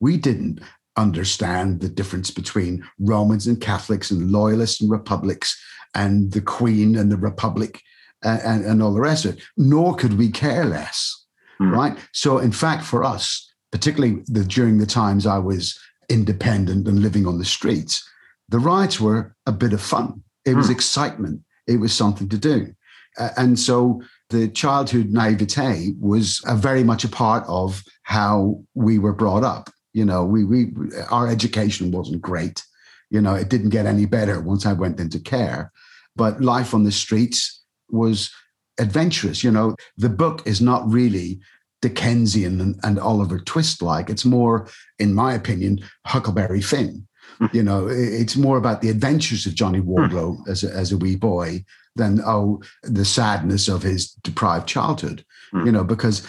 We 0.00 0.16
didn't 0.16 0.60
understand 0.98 1.80
the 1.80 1.88
difference 1.88 2.30
between 2.30 2.84
Romans 2.98 3.46
and 3.46 3.60
Catholics 3.60 4.10
and 4.10 4.30
loyalists 4.30 4.80
and 4.80 4.90
republics 4.90 5.56
and 5.94 6.32
the 6.32 6.40
Queen 6.40 6.96
and 6.96 7.10
the 7.10 7.16
Republic 7.16 7.80
and, 8.22 8.40
and, 8.42 8.64
and 8.64 8.82
all 8.82 8.92
the 8.92 9.00
rest 9.00 9.24
of 9.24 9.34
it, 9.34 9.42
nor 9.56 9.94
could 9.94 10.18
we 10.18 10.30
care 10.30 10.64
less. 10.64 11.24
Mm. 11.60 11.72
Right. 11.72 11.98
So, 12.12 12.38
in 12.38 12.52
fact, 12.52 12.84
for 12.84 13.04
us, 13.04 13.50
particularly 13.72 14.22
the, 14.26 14.44
during 14.44 14.78
the 14.78 14.86
times 14.86 15.26
I 15.26 15.38
was 15.38 15.78
independent 16.08 16.86
and 16.88 17.00
living 17.00 17.26
on 17.26 17.38
the 17.38 17.44
streets, 17.44 18.08
the 18.48 18.58
riots 18.58 19.00
were 19.00 19.34
a 19.46 19.52
bit 19.52 19.72
of 19.72 19.80
fun. 19.80 20.22
It 20.44 20.54
was 20.54 20.68
mm. 20.68 20.72
excitement. 20.72 21.42
It 21.66 21.78
was 21.78 21.92
something 21.92 22.28
to 22.28 22.38
do. 22.38 22.74
Uh, 23.18 23.30
and 23.36 23.58
so 23.58 24.02
the 24.30 24.48
childhood 24.48 25.10
naivete 25.10 25.94
was 26.00 26.42
a 26.46 26.54
very 26.54 26.84
much 26.84 27.04
a 27.04 27.08
part 27.08 27.44
of 27.48 27.82
how 28.02 28.62
we 28.74 28.98
were 28.98 29.12
brought 29.12 29.44
up. 29.44 29.70
You 29.92 30.04
know, 30.04 30.24
we, 30.24 30.44
we, 30.44 30.68
our 31.10 31.28
education 31.28 31.90
wasn't 31.90 32.22
great. 32.22 32.64
You 33.10 33.20
know, 33.20 33.34
it 33.34 33.48
didn't 33.48 33.70
get 33.70 33.86
any 33.86 34.06
better 34.06 34.40
once 34.40 34.66
I 34.66 34.72
went 34.72 35.00
into 35.00 35.18
care. 35.18 35.72
But 36.14 36.40
life 36.40 36.74
on 36.74 36.84
the 36.84 36.92
streets 36.92 37.62
was 37.90 38.30
adventurous. 38.78 39.42
You 39.42 39.50
know, 39.50 39.76
the 39.96 40.08
book 40.08 40.46
is 40.46 40.60
not 40.60 40.88
really 40.90 41.40
Dickensian 41.80 42.60
and, 42.60 42.78
and 42.82 42.98
Oliver 42.98 43.38
Twist 43.38 43.82
like. 43.82 44.10
It's 44.10 44.24
more, 44.24 44.68
in 44.98 45.14
my 45.14 45.32
opinion, 45.34 45.80
Huckleberry 46.06 46.60
Finn. 46.60 47.06
Hmm. 47.38 47.46
you 47.52 47.62
know, 47.62 47.86
it's 47.88 48.36
more 48.36 48.56
about 48.56 48.80
the 48.80 48.88
adventures 48.88 49.46
of 49.46 49.54
Johnny 49.54 49.80
hmm. 49.80 49.90
Wardlow 49.90 50.48
as 50.48 50.64
a, 50.64 50.70
as 50.72 50.92
a 50.92 50.96
wee 50.96 51.16
boy 51.16 51.64
than 51.98 52.20
oh 52.24 52.62
the 52.82 53.04
sadness 53.04 53.68
of 53.68 53.82
his 53.82 54.12
deprived 54.22 54.66
childhood. 54.66 55.24
Mm. 55.52 55.66
You 55.66 55.72
know, 55.72 55.84
because 55.84 56.26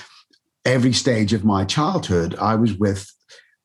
every 0.66 0.94
stage 0.94 1.32
of 1.32 1.46
my 1.46 1.64
childhood, 1.64 2.36
I 2.40 2.56
was 2.56 2.74
with 2.74 3.10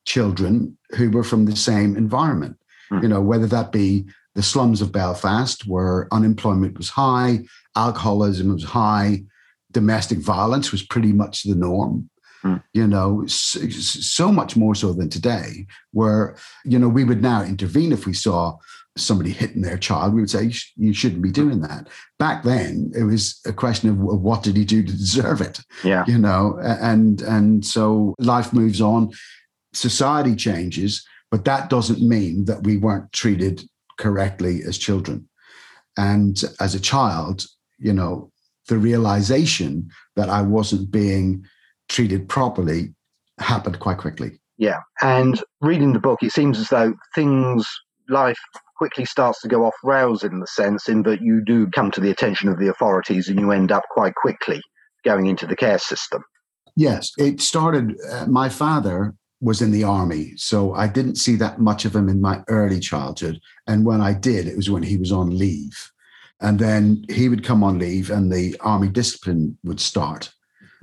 children 0.05 0.77
who 0.95 1.09
were 1.09 1.23
from 1.23 1.45
the 1.45 1.55
same 1.55 1.97
environment. 1.97 2.57
Mm. 2.91 3.03
You 3.03 3.09
know, 3.09 3.21
whether 3.21 3.47
that 3.47 3.71
be 3.71 4.05
the 4.35 4.43
slums 4.43 4.81
of 4.81 4.91
Belfast, 4.91 5.65
where 5.67 6.07
unemployment 6.11 6.77
was 6.77 6.89
high, 6.89 7.39
alcoholism 7.75 8.53
was 8.53 8.63
high, 8.63 9.23
domestic 9.71 10.19
violence 10.19 10.71
was 10.71 10.83
pretty 10.83 11.13
much 11.13 11.43
the 11.43 11.55
norm. 11.55 12.09
Mm. 12.43 12.61
You 12.73 12.87
know, 12.87 13.25
so, 13.25 13.67
so 13.69 14.31
much 14.31 14.55
more 14.55 14.75
so 14.75 14.93
than 14.93 15.09
today, 15.09 15.65
where, 15.91 16.35
you 16.63 16.77
know, 16.77 16.89
we 16.89 17.03
would 17.03 17.21
now 17.21 17.43
intervene 17.43 17.91
if 17.91 18.05
we 18.05 18.13
saw 18.13 18.57
somebody 18.97 19.31
hitting 19.31 19.61
their 19.61 19.77
child, 19.77 20.13
we 20.13 20.21
would 20.21 20.29
say, 20.29 20.51
you 20.77 20.93
shouldn't 20.93 21.21
be 21.21 21.31
doing 21.31 21.59
that. 21.61 21.89
Back 22.17 22.43
then, 22.43 22.91
it 22.95 23.03
was 23.03 23.41
a 23.45 23.51
question 23.51 23.89
of 23.89 23.97
what 23.97 24.43
did 24.43 24.55
he 24.55 24.63
do 24.63 24.83
to 24.83 24.91
deserve 24.91 25.41
it? 25.41 25.59
Yeah. 25.83 26.05
You 26.07 26.17
know, 26.17 26.57
and, 26.61 27.21
and 27.21 27.65
so 27.65 28.15
life 28.19 28.53
moves 28.53 28.79
on, 28.79 29.11
society 29.75 30.35
changes, 30.35 31.05
but 31.31 31.45
that 31.45 31.69
doesn't 31.69 32.07
mean 32.07 32.45
that 32.45 32.63
we 32.63 32.77
weren't 32.77 33.11
treated 33.11 33.63
correctly 33.97 34.61
as 34.67 34.77
children. 34.77 35.27
And 35.97 36.41
as 36.59 36.75
a 36.75 36.79
child, 36.79 37.45
you 37.77 37.93
know, 37.93 38.31
the 38.67 38.77
realization 38.77 39.89
that 40.15 40.29
I 40.29 40.41
wasn't 40.41 40.91
being 40.91 41.45
treated 41.87 42.27
properly 42.27 42.93
happened 43.39 43.79
quite 43.79 43.97
quickly. 43.97 44.39
Yeah. 44.57 44.79
And 45.01 45.41
reading 45.61 45.93
the 45.93 45.99
book, 45.99 46.23
it 46.23 46.31
seems 46.31 46.59
as 46.59 46.69
though 46.69 46.93
things, 47.13 47.67
life 48.09 48.39
quickly 48.77 49.05
starts 49.05 49.41
to 49.41 49.47
go 49.47 49.65
off 49.65 49.73
rails 49.83 50.23
in 50.23 50.39
the 50.39 50.47
sense 50.47 50.89
in 50.89 51.03
that 51.03 51.21
you 51.21 51.43
do 51.45 51.67
come 51.67 51.91
to 51.91 52.01
the 52.01 52.11
attention 52.11 52.49
of 52.49 52.59
the 52.59 52.69
authorities 52.69 53.29
and 53.29 53.39
you 53.39 53.51
end 53.51 53.71
up 53.71 53.83
quite 53.91 54.15
quickly 54.15 54.61
going 55.03 55.27
into 55.27 55.45
the 55.45 55.55
care 55.55 55.79
system. 55.79 56.23
Yes, 56.75 57.09
it 57.17 57.39
started. 57.39 57.95
Uh, 58.09 58.25
my 58.27 58.49
father 58.49 59.13
was 59.45 59.61
in 59.61 59.69
the 59.69 59.83
army, 59.83 60.33
so 60.37 60.73
I 60.73 60.87
didn't 60.87 61.17
see 61.17 61.35
that 61.35 61.59
much 61.59 61.85
of 61.85 61.95
him 61.95 62.09
in 62.09 62.19
my 62.19 62.43
early 62.47 62.79
childhood. 62.79 63.39
And 63.67 63.85
when 63.85 64.01
I 64.01 64.11
did, 64.11 64.47
it 64.47 64.57
was 64.57 64.71
when 64.71 64.81
he 64.81 64.97
was 64.97 65.11
on 65.11 65.37
leave. 65.37 65.91
And 66.41 66.57
then 66.57 67.05
he 67.09 67.29
would 67.29 67.43
come 67.43 67.63
on 67.63 67.77
leave 67.77 68.09
and 68.09 68.31
the 68.31 68.57
army 68.61 68.89
discipline 68.89 69.57
would 69.63 69.79
start. 69.79 70.33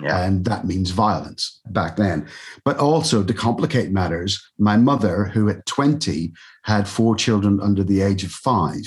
Yeah. 0.00 0.24
And 0.24 0.44
that 0.44 0.64
means 0.64 0.90
violence 0.90 1.60
back 1.70 1.96
then. 1.96 2.28
But 2.64 2.78
also 2.78 3.24
to 3.24 3.34
complicate 3.34 3.90
matters, 3.90 4.40
my 4.58 4.76
mother, 4.76 5.24
who 5.24 5.48
at 5.48 5.66
20 5.66 6.32
had 6.62 6.88
four 6.88 7.16
children 7.16 7.60
under 7.60 7.82
the 7.82 8.00
age 8.00 8.22
of 8.22 8.30
five, 8.30 8.82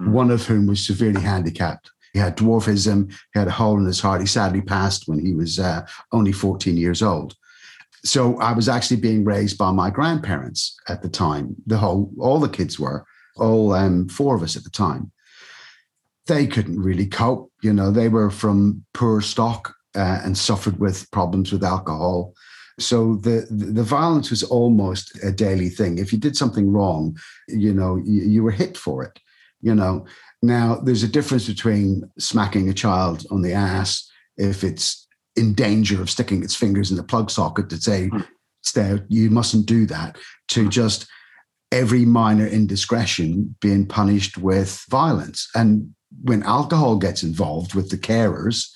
mm. 0.00 0.10
one 0.10 0.32
of 0.32 0.44
whom 0.46 0.66
was 0.66 0.84
severely 0.84 1.20
handicapped. 1.20 1.88
He 2.12 2.18
had 2.18 2.36
dwarfism, 2.36 3.12
he 3.32 3.38
had 3.38 3.48
a 3.48 3.52
hole 3.52 3.78
in 3.78 3.86
his 3.86 4.00
heart. 4.00 4.20
He 4.20 4.26
sadly 4.26 4.60
passed 4.60 5.06
when 5.06 5.24
he 5.24 5.34
was 5.34 5.60
uh, 5.60 5.86
only 6.10 6.32
14 6.32 6.76
years 6.76 7.00
old. 7.00 7.36
So 8.04 8.38
I 8.38 8.52
was 8.52 8.68
actually 8.68 8.98
being 8.98 9.24
raised 9.24 9.58
by 9.58 9.70
my 9.72 9.90
grandparents 9.90 10.76
at 10.88 11.02
the 11.02 11.08
time. 11.08 11.56
The 11.66 11.78
whole, 11.78 12.10
all 12.18 12.38
the 12.38 12.48
kids 12.48 12.78
were, 12.78 13.04
all 13.36 13.72
um, 13.72 14.08
four 14.08 14.34
of 14.34 14.42
us 14.42 14.56
at 14.56 14.64
the 14.64 14.70
time. 14.70 15.12
They 16.26 16.46
couldn't 16.46 16.80
really 16.80 17.06
cope. 17.06 17.52
You 17.62 17.72
know, 17.72 17.90
they 17.90 18.08
were 18.08 18.30
from 18.30 18.84
poor 18.94 19.20
stock 19.20 19.74
uh, 19.94 20.20
and 20.24 20.36
suffered 20.36 20.78
with 20.78 21.10
problems 21.10 21.52
with 21.52 21.64
alcohol. 21.64 22.34
So 22.78 23.16
the, 23.16 23.46
the 23.50 23.82
violence 23.82 24.30
was 24.30 24.42
almost 24.42 25.22
a 25.22 25.32
daily 25.32 25.68
thing. 25.68 25.98
If 25.98 26.12
you 26.12 26.18
did 26.18 26.36
something 26.36 26.72
wrong, 26.72 27.18
you 27.48 27.74
know, 27.74 27.96
you, 27.96 28.22
you 28.22 28.42
were 28.42 28.50
hit 28.50 28.76
for 28.76 29.02
it. 29.02 29.18
You 29.60 29.74
know, 29.74 30.06
now 30.42 30.76
there's 30.76 31.02
a 31.02 31.08
difference 31.08 31.46
between 31.46 32.10
smacking 32.18 32.70
a 32.70 32.74
child 32.74 33.26
on 33.30 33.42
the 33.42 33.52
ass 33.52 34.08
if 34.38 34.64
it's 34.64 35.06
in 35.36 35.54
danger 35.54 36.00
of 36.00 36.10
sticking 36.10 36.42
its 36.42 36.54
fingers 36.54 36.90
in 36.90 36.96
the 36.96 37.02
plug 37.02 37.30
socket 37.30 37.68
to 37.70 37.76
say, 37.76 38.08
mm. 38.08 38.26
stay, 38.62 39.00
you 39.08 39.30
mustn't 39.30 39.66
do 39.66 39.86
that, 39.86 40.16
to 40.48 40.66
mm. 40.66 40.70
just 40.70 41.06
every 41.72 42.04
minor 42.04 42.46
indiscretion 42.46 43.54
being 43.60 43.86
punished 43.86 44.36
with 44.36 44.84
violence. 44.90 45.48
And 45.54 45.94
when 46.22 46.42
alcohol 46.42 46.96
gets 46.96 47.22
involved 47.22 47.74
with 47.74 47.90
the 47.90 47.98
carers, 47.98 48.68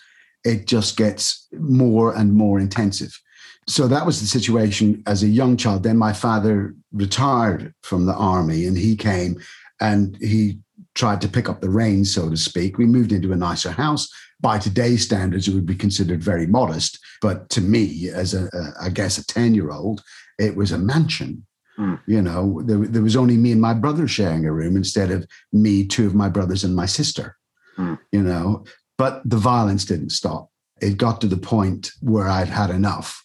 it 0.44 0.66
just 0.66 0.96
gets 0.96 1.48
more 1.52 2.14
and 2.14 2.32
more 2.32 2.60
intensive. 2.60 3.18
So 3.66 3.88
that 3.88 4.04
was 4.04 4.20
the 4.20 4.26
situation 4.26 5.02
as 5.06 5.22
a 5.22 5.28
young 5.28 5.56
child. 5.56 5.82
Then 5.82 5.96
my 5.96 6.12
father 6.12 6.74
retired 6.92 7.74
from 7.82 8.06
the 8.06 8.14
army 8.14 8.66
and 8.66 8.76
he 8.76 8.94
came 8.94 9.40
and 9.80 10.16
he 10.20 10.58
tried 10.94 11.20
to 11.20 11.28
pick 11.28 11.48
up 11.48 11.60
the 11.60 11.70
reins, 11.70 12.14
so 12.14 12.30
to 12.30 12.36
speak. 12.36 12.78
We 12.78 12.86
moved 12.86 13.12
into 13.12 13.32
a 13.32 13.36
nicer 13.36 13.70
house. 13.70 14.08
By 14.40 14.58
today's 14.58 15.04
standards, 15.04 15.48
it 15.48 15.54
would 15.54 15.66
be 15.66 15.74
considered 15.74 16.22
very 16.22 16.46
modest. 16.46 16.98
But 17.20 17.48
to 17.50 17.60
me, 17.60 18.10
as 18.10 18.34
a, 18.34 18.44
a 18.46 18.72
I 18.82 18.88
guess, 18.90 19.18
a 19.18 19.26
10 19.26 19.54
year 19.54 19.70
old, 19.70 20.02
it 20.38 20.56
was 20.56 20.72
a 20.72 20.78
mansion. 20.78 21.46
Mm. 21.78 22.00
You 22.06 22.22
know, 22.22 22.62
there, 22.64 22.78
there 22.78 23.02
was 23.02 23.16
only 23.16 23.36
me 23.36 23.52
and 23.52 23.60
my 23.60 23.74
brother 23.74 24.06
sharing 24.06 24.44
a 24.46 24.52
room 24.52 24.76
instead 24.76 25.10
of 25.10 25.26
me, 25.52 25.86
two 25.86 26.06
of 26.06 26.14
my 26.14 26.28
brothers, 26.28 26.62
and 26.62 26.76
my 26.76 26.86
sister. 26.86 27.36
Mm. 27.76 27.98
You 28.12 28.22
know, 28.22 28.64
but 28.96 29.22
the 29.24 29.36
violence 29.36 29.84
didn't 29.84 30.10
stop. 30.10 30.50
It 30.80 30.98
got 30.98 31.20
to 31.20 31.26
the 31.26 31.36
point 31.36 31.90
where 32.00 32.28
I'd 32.28 32.48
had 32.48 32.70
enough. 32.70 33.24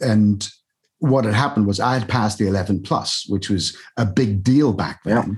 And 0.00 0.48
what 0.98 1.24
had 1.24 1.34
happened 1.34 1.66
was 1.66 1.80
I 1.80 1.98
had 1.98 2.08
passed 2.08 2.38
the 2.38 2.46
11 2.46 2.82
plus, 2.82 3.26
which 3.28 3.50
was 3.50 3.76
a 3.96 4.06
big 4.06 4.42
deal 4.42 4.72
back 4.72 5.00
then. 5.04 5.16
Yeah. 5.16 5.34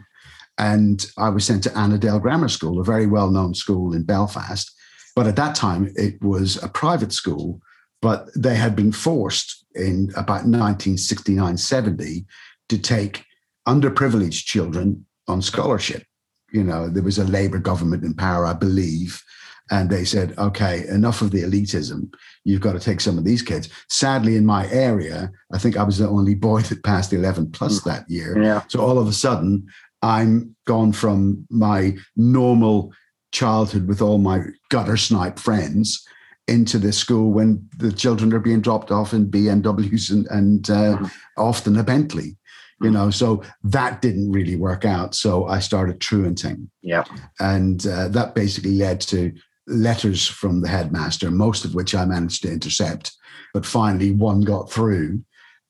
And 0.58 1.04
I 1.16 1.28
was 1.28 1.44
sent 1.44 1.62
to 1.64 1.70
Annadale 1.70 2.20
Grammar 2.20 2.48
School, 2.48 2.80
a 2.80 2.84
very 2.84 3.06
well 3.06 3.30
known 3.30 3.54
school 3.54 3.94
in 3.94 4.02
Belfast. 4.02 4.70
But 5.14 5.26
at 5.26 5.36
that 5.36 5.54
time, 5.54 5.92
it 5.96 6.20
was 6.22 6.62
a 6.62 6.68
private 6.68 7.12
school, 7.12 7.60
but 8.02 8.28
they 8.36 8.54
had 8.54 8.76
been 8.76 8.92
forced 8.92 9.64
in 9.74 10.10
about 10.16 10.44
1969 10.44 11.56
70 11.56 12.26
to 12.68 12.78
take 12.78 13.24
underprivileged 13.66 14.44
children 14.44 15.04
on 15.26 15.42
scholarship. 15.42 16.04
You 16.52 16.64
know, 16.64 16.88
there 16.88 17.02
was 17.02 17.18
a 17.18 17.24
Labour 17.24 17.58
government 17.58 18.04
in 18.04 18.14
power, 18.14 18.46
I 18.46 18.54
believe, 18.54 19.22
and 19.70 19.90
they 19.90 20.04
said, 20.04 20.34
okay, 20.38 20.86
enough 20.88 21.20
of 21.20 21.30
the 21.30 21.42
elitism. 21.42 22.12
You've 22.44 22.62
got 22.62 22.72
to 22.72 22.80
take 22.80 23.00
some 23.00 23.18
of 23.18 23.24
these 23.24 23.42
kids. 23.42 23.68
Sadly, 23.88 24.36
in 24.36 24.46
my 24.46 24.66
area, 24.70 25.30
I 25.52 25.58
think 25.58 25.76
I 25.76 25.82
was 25.82 25.98
the 25.98 26.08
only 26.08 26.34
boy 26.34 26.62
that 26.62 26.82
passed 26.84 27.12
11 27.12 27.50
plus 27.52 27.82
hmm. 27.82 27.90
that 27.90 28.08
year. 28.08 28.42
Yeah. 28.42 28.62
So 28.68 28.80
all 28.80 28.98
of 28.98 29.06
a 29.06 29.12
sudden, 29.12 29.66
I'm 30.02 30.54
gone 30.66 30.92
from 30.92 31.46
my 31.50 31.96
normal 32.16 32.92
childhood 33.32 33.88
with 33.88 34.00
all 34.00 34.18
my 34.18 34.42
gutter 34.70 34.96
snipe 34.96 35.38
friends 35.38 36.06
into 36.46 36.78
this 36.78 36.96
school 36.96 37.30
when 37.30 37.68
the 37.76 37.92
children 37.92 38.32
are 38.32 38.38
being 38.38 38.60
dropped 38.60 38.90
off 38.90 39.12
in 39.12 39.30
BMWs 39.30 40.10
and, 40.10 40.26
and 40.28 40.70
uh, 40.70 40.98
mm. 40.98 41.12
often 41.36 41.76
a 41.76 41.82
Bentley 41.82 42.36
you 42.80 42.92
know 42.92 43.10
so 43.10 43.42
that 43.64 44.00
didn't 44.00 44.30
really 44.30 44.54
work 44.54 44.84
out 44.84 45.12
so 45.12 45.48
i 45.48 45.58
started 45.58 46.00
truanting 46.00 46.70
yeah 46.80 47.02
and 47.40 47.88
uh, 47.88 48.06
that 48.06 48.36
basically 48.36 48.76
led 48.76 49.00
to 49.00 49.32
letters 49.68 50.26
from 50.26 50.60
the 50.60 50.68
headmaster, 50.68 51.30
most 51.30 51.64
of 51.64 51.74
which 51.74 51.94
I 51.94 52.04
managed 52.04 52.42
to 52.42 52.52
intercept. 52.52 53.12
But 53.54 53.66
finally, 53.66 54.12
one 54.12 54.40
got 54.40 54.70
through 54.70 55.22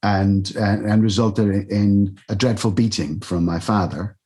and, 0.02 0.54
and, 0.56 0.86
and 0.86 1.02
resulted 1.02 1.70
in 1.70 2.18
a 2.28 2.36
dreadful 2.36 2.70
beating 2.70 3.20
from 3.20 3.44
my 3.44 3.58
father. 3.58 4.16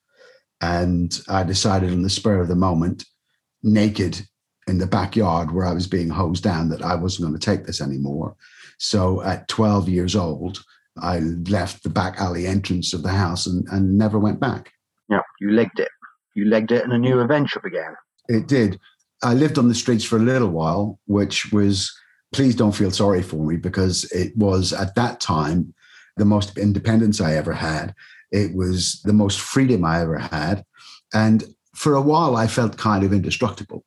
And 0.62 1.21
I 1.28 1.42
decided 1.42 1.90
on 1.90 2.02
the 2.02 2.11
spur 2.11 2.40
of 2.40 2.49
the 2.49 2.54
moment 2.54 3.04
naked 3.62 4.23
in 4.69 4.78
the 4.78 4.87
backyard 4.87 5.50
where 5.50 5.66
I 5.66 5.73
was 5.73 5.87
being 5.87 6.09
hosed 6.09 6.45
down 6.45 6.69
that 6.69 6.83
I 6.83 6.95
wasn't 6.95 7.28
going 7.28 7.38
to 7.38 7.45
take 7.45 7.66
this 7.66 7.81
anymore. 7.81 8.37
So 8.78 9.23
at 9.23 9.49
12 9.49 9.88
years 9.88 10.14
old, 10.14 10.62
I 11.00 11.19
left 11.19 11.83
the 11.83 11.90
back 11.90 12.21
alley 12.21 12.47
entrance 12.47 12.92
of 12.95 13.02
the 13.02 13.11
house 13.11 13.47
and, 13.47 13.66
and 13.73 13.99
never 13.99 14.19
went 14.19 14.40
back. 14.40 14.73
Yeah, 15.09 15.23
you 15.40 15.50
legged 15.50 15.81
it. 15.81 15.88
You 16.35 16.47
legged 16.47 16.73
it 16.73 16.85
and 16.85 16.92
a 16.92 16.99
new 16.99 17.21
adventure 17.21 17.61
began. 17.61 17.95
It 18.28 18.47
did. 18.47 18.78
I 19.23 19.35
lived 19.35 19.59
on 19.59 19.69
the 19.69 19.75
streets 19.75 20.04
for 20.04 20.16
a 20.16 20.23
little 20.23 20.49
while, 20.49 20.99
which 21.07 21.52
was, 21.52 21.92
please 22.33 22.54
don't 22.54 22.73
feel 22.75 22.90
sorry 22.90 23.23
for 23.23 23.45
me 23.45 23.57
because 23.57 24.04
it 24.12 24.37
was 24.37 24.73
at 24.73 24.95
that 24.95 25.21
time 25.21 25.75
the 26.16 26.25
most 26.25 26.59
independence 26.59 27.21
I 27.21 27.35
ever 27.35 27.52
had. 27.52 27.95
It 28.33 28.55
was 28.55 29.01
the 29.05 29.12
most 29.12 29.41
freedom 29.41 29.85
I 29.85 30.01
ever 30.01 30.19
had. 30.19 30.65
And 31.15 31.45
for 31.75 31.95
a 31.95 32.01
while, 32.01 32.37
I 32.37 32.47
felt 32.47 32.79
kind 32.79 33.05
of 33.05 33.12
indestructible. 33.12 33.85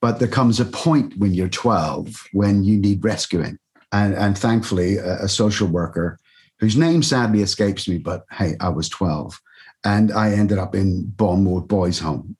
But 0.00 0.18
there 0.18 0.28
comes 0.28 0.58
a 0.58 0.64
point 0.64 1.16
when 1.18 1.34
you're 1.34 1.48
12 1.48 2.28
when 2.32 2.64
you 2.64 2.76
need 2.78 3.04
rescuing. 3.04 3.58
And, 3.92 4.14
and 4.14 4.36
thankfully, 4.36 4.96
a, 4.96 5.24
a 5.24 5.28
social 5.28 5.68
worker 5.68 6.18
whose 6.60 6.76
name 6.76 7.02
sadly 7.02 7.42
escapes 7.42 7.88
me, 7.88 7.98
but 7.98 8.24
hey, 8.32 8.54
I 8.60 8.68
was 8.68 8.88
12. 8.88 9.40
And 9.84 10.12
I 10.12 10.32
ended 10.32 10.58
up 10.58 10.74
in 10.74 11.12
Bawnmore 11.16 11.66
Boys 11.66 11.98
Home, 12.00 12.36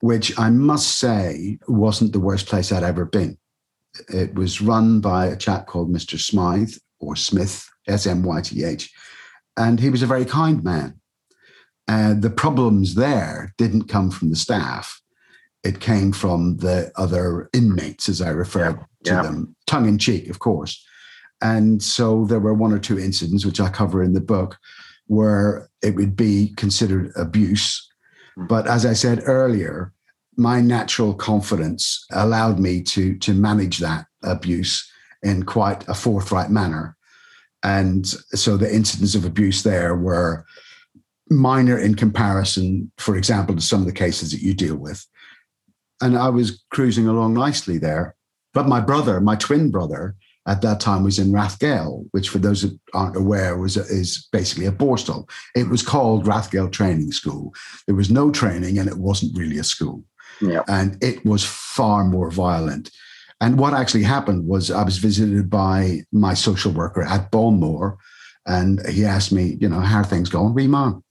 which 0.00 0.38
I 0.38 0.50
must 0.50 0.98
say 0.98 1.58
wasn't 1.68 2.12
the 2.12 2.20
worst 2.20 2.46
place 2.46 2.70
I'd 2.70 2.82
ever 2.82 3.04
been. 3.04 3.38
It 4.08 4.34
was 4.34 4.60
run 4.60 5.00
by 5.00 5.26
a 5.26 5.36
chap 5.36 5.66
called 5.66 5.92
Mr. 5.92 6.18
Smythe 6.18 6.74
or 6.98 7.16
Smith, 7.16 7.68
S 7.88 8.06
M 8.06 8.22
Y 8.22 8.40
T 8.42 8.64
H. 8.64 8.92
And 9.60 9.78
he 9.78 9.90
was 9.90 10.02
a 10.02 10.06
very 10.06 10.24
kind 10.24 10.64
man. 10.64 10.98
And 11.86 12.22
the 12.22 12.30
problems 12.30 12.94
there 12.94 13.52
didn't 13.58 13.88
come 13.88 14.10
from 14.10 14.30
the 14.30 14.36
staff. 14.36 15.02
It 15.62 15.80
came 15.80 16.12
from 16.12 16.56
the 16.58 16.90
other 16.96 17.50
inmates, 17.52 18.08
as 18.08 18.22
I 18.22 18.30
refer 18.30 18.70
yeah. 18.70 18.84
to 19.04 19.10
yeah. 19.10 19.22
them, 19.22 19.56
tongue 19.66 19.86
in 19.86 19.98
cheek, 19.98 20.30
of 20.30 20.38
course. 20.38 20.82
And 21.42 21.82
so 21.82 22.24
there 22.24 22.40
were 22.40 22.54
one 22.54 22.72
or 22.72 22.78
two 22.78 22.98
incidents, 22.98 23.44
which 23.44 23.60
I 23.60 23.68
cover 23.68 24.02
in 24.02 24.14
the 24.14 24.20
book, 24.34 24.56
where 25.08 25.68
it 25.82 25.94
would 25.94 26.16
be 26.16 26.54
considered 26.56 27.12
abuse. 27.16 27.86
Hmm. 28.36 28.46
But 28.46 28.66
as 28.66 28.86
I 28.86 28.94
said 28.94 29.22
earlier, 29.26 29.92
my 30.36 30.62
natural 30.62 31.12
confidence 31.12 32.06
allowed 32.12 32.58
me 32.58 32.82
to, 32.94 33.18
to 33.18 33.34
manage 33.34 33.78
that 33.78 34.06
abuse 34.22 34.90
in 35.22 35.42
quite 35.42 35.86
a 35.86 35.94
forthright 35.94 36.50
manner. 36.50 36.96
And 37.62 38.06
so 38.06 38.56
the 38.56 38.74
incidents 38.74 39.14
of 39.14 39.24
abuse 39.24 39.62
there 39.62 39.94
were 39.94 40.44
minor 41.28 41.78
in 41.78 41.94
comparison, 41.94 42.90
for 42.98 43.16
example, 43.16 43.54
to 43.54 43.60
some 43.60 43.80
of 43.80 43.86
the 43.86 43.92
cases 43.92 44.32
that 44.32 44.40
you 44.40 44.54
deal 44.54 44.76
with. 44.76 45.06
And 46.00 46.16
I 46.16 46.30
was 46.30 46.62
cruising 46.70 47.06
along 47.06 47.34
nicely 47.34 47.78
there. 47.78 48.16
But 48.52 48.66
my 48.66 48.80
brother, 48.80 49.20
my 49.20 49.36
twin 49.36 49.70
brother, 49.70 50.16
at 50.46 50.62
that 50.62 50.80
time 50.80 51.04
was 51.04 51.18
in 51.18 51.32
Rathgael, 51.32 52.06
which 52.12 52.30
for 52.30 52.38
those 52.38 52.62
that 52.62 52.76
aren't 52.94 53.16
aware 53.16 53.56
was 53.56 53.76
is 53.76 54.26
basically 54.32 54.66
a 54.66 54.72
borstal. 54.72 55.28
It 55.54 55.68
was 55.68 55.82
called 55.82 56.26
Rathgael 56.26 56.72
Training 56.72 57.12
School. 57.12 57.54
There 57.86 57.94
was 57.94 58.10
no 58.10 58.30
training 58.30 58.78
and 58.78 58.88
it 58.88 58.96
wasn't 58.96 59.36
really 59.36 59.58
a 59.58 59.64
school. 59.64 60.02
Yeah. 60.40 60.62
And 60.66 61.02
it 61.02 61.24
was 61.24 61.44
far 61.44 62.04
more 62.04 62.30
violent. 62.30 62.90
And 63.40 63.58
what 63.58 63.74
actually 63.74 64.02
happened 64.02 64.46
was 64.46 64.70
I 64.70 64.84
was 64.84 64.98
visited 64.98 65.48
by 65.48 66.00
my 66.12 66.34
social 66.34 66.72
worker 66.72 67.02
at 67.02 67.30
Bawnmore, 67.30 67.96
and 68.46 68.86
he 68.88 69.04
asked 69.04 69.32
me, 69.32 69.56
you 69.60 69.68
know, 69.68 69.80
how 69.80 70.00
are 70.00 70.04
things 70.04 70.28
going, 70.28 70.54
wee 70.54 70.66
man? 70.66 71.02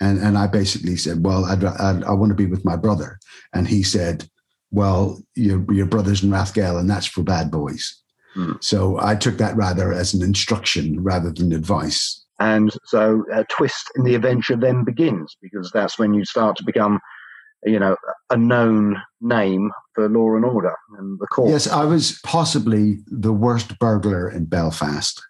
And, 0.00 0.18
and 0.18 0.38
I 0.38 0.46
basically 0.46 0.96
said, 0.96 1.24
well, 1.24 1.44
I'd, 1.44 1.64
I'd, 1.64 2.04
i 2.04 2.12
want 2.12 2.30
to 2.30 2.36
be 2.36 2.46
with 2.46 2.64
my 2.64 2.76
brother. 2.76 3.18
And 3.52 3.66
he 3.66 3.82
said, 3.82 4.28
well, 4.70 5.20
your, 5.34 5.64
your 5.72 5.86
brother's 5.86 6.22
in 6.22 6.30
Rathgael, 6.30 6.78
and 6.78 6.88
that's 6.88 7.06
for 7.06 7.22
bad 7.22 7.50
boys. 7.50 8.00
Hmm. 8.34 8.52
So 8.60 8.98
I 9.00 9.14
took 9.16 9.38
that 9.38 9.56
rather 9.56 9.92
as 9.92 10.14
an 10.14 10.22
instruction 10.22 11.02
rather 11.02 11.32
than 11.32 11.52
advice. 11.52 12.24
And 12.38 12.70
so 12.84 13.24
a 13.32 13.44
twist 13.44 13.90
in 13.96 14.04
the 14.04 14.14
adventure 14.14 14.56
then 14.56 14.84
begins 14.84 15.36
because 15.42 15.70
that's 15.72 15.98
when 15.98 16.14
you 16.14 16.24
start 16.24 16.56
to 16.58 16.64
become, 16.64 17.00
you 17.64 17.80
know, 17.80 17.96
a 18.30 18.36
known 18.36 19.00
name 19.20 19.70
for 19.98 20.08
law 20.08 20.36
and 20.36 20.44
order 20.44 20.74
and 20.98 21.18
the 21.18 21.26
court. 21.26 21.50
Yes, 21.50 21.66
I 21.66 21.84
was 21.84 22.20
possibly 22.24 22.98
the 23.08 23.32
worst 23.32 23.78
burglar 23.80 24.30
in 24.30 24.44
Belfast. 24.44 25.20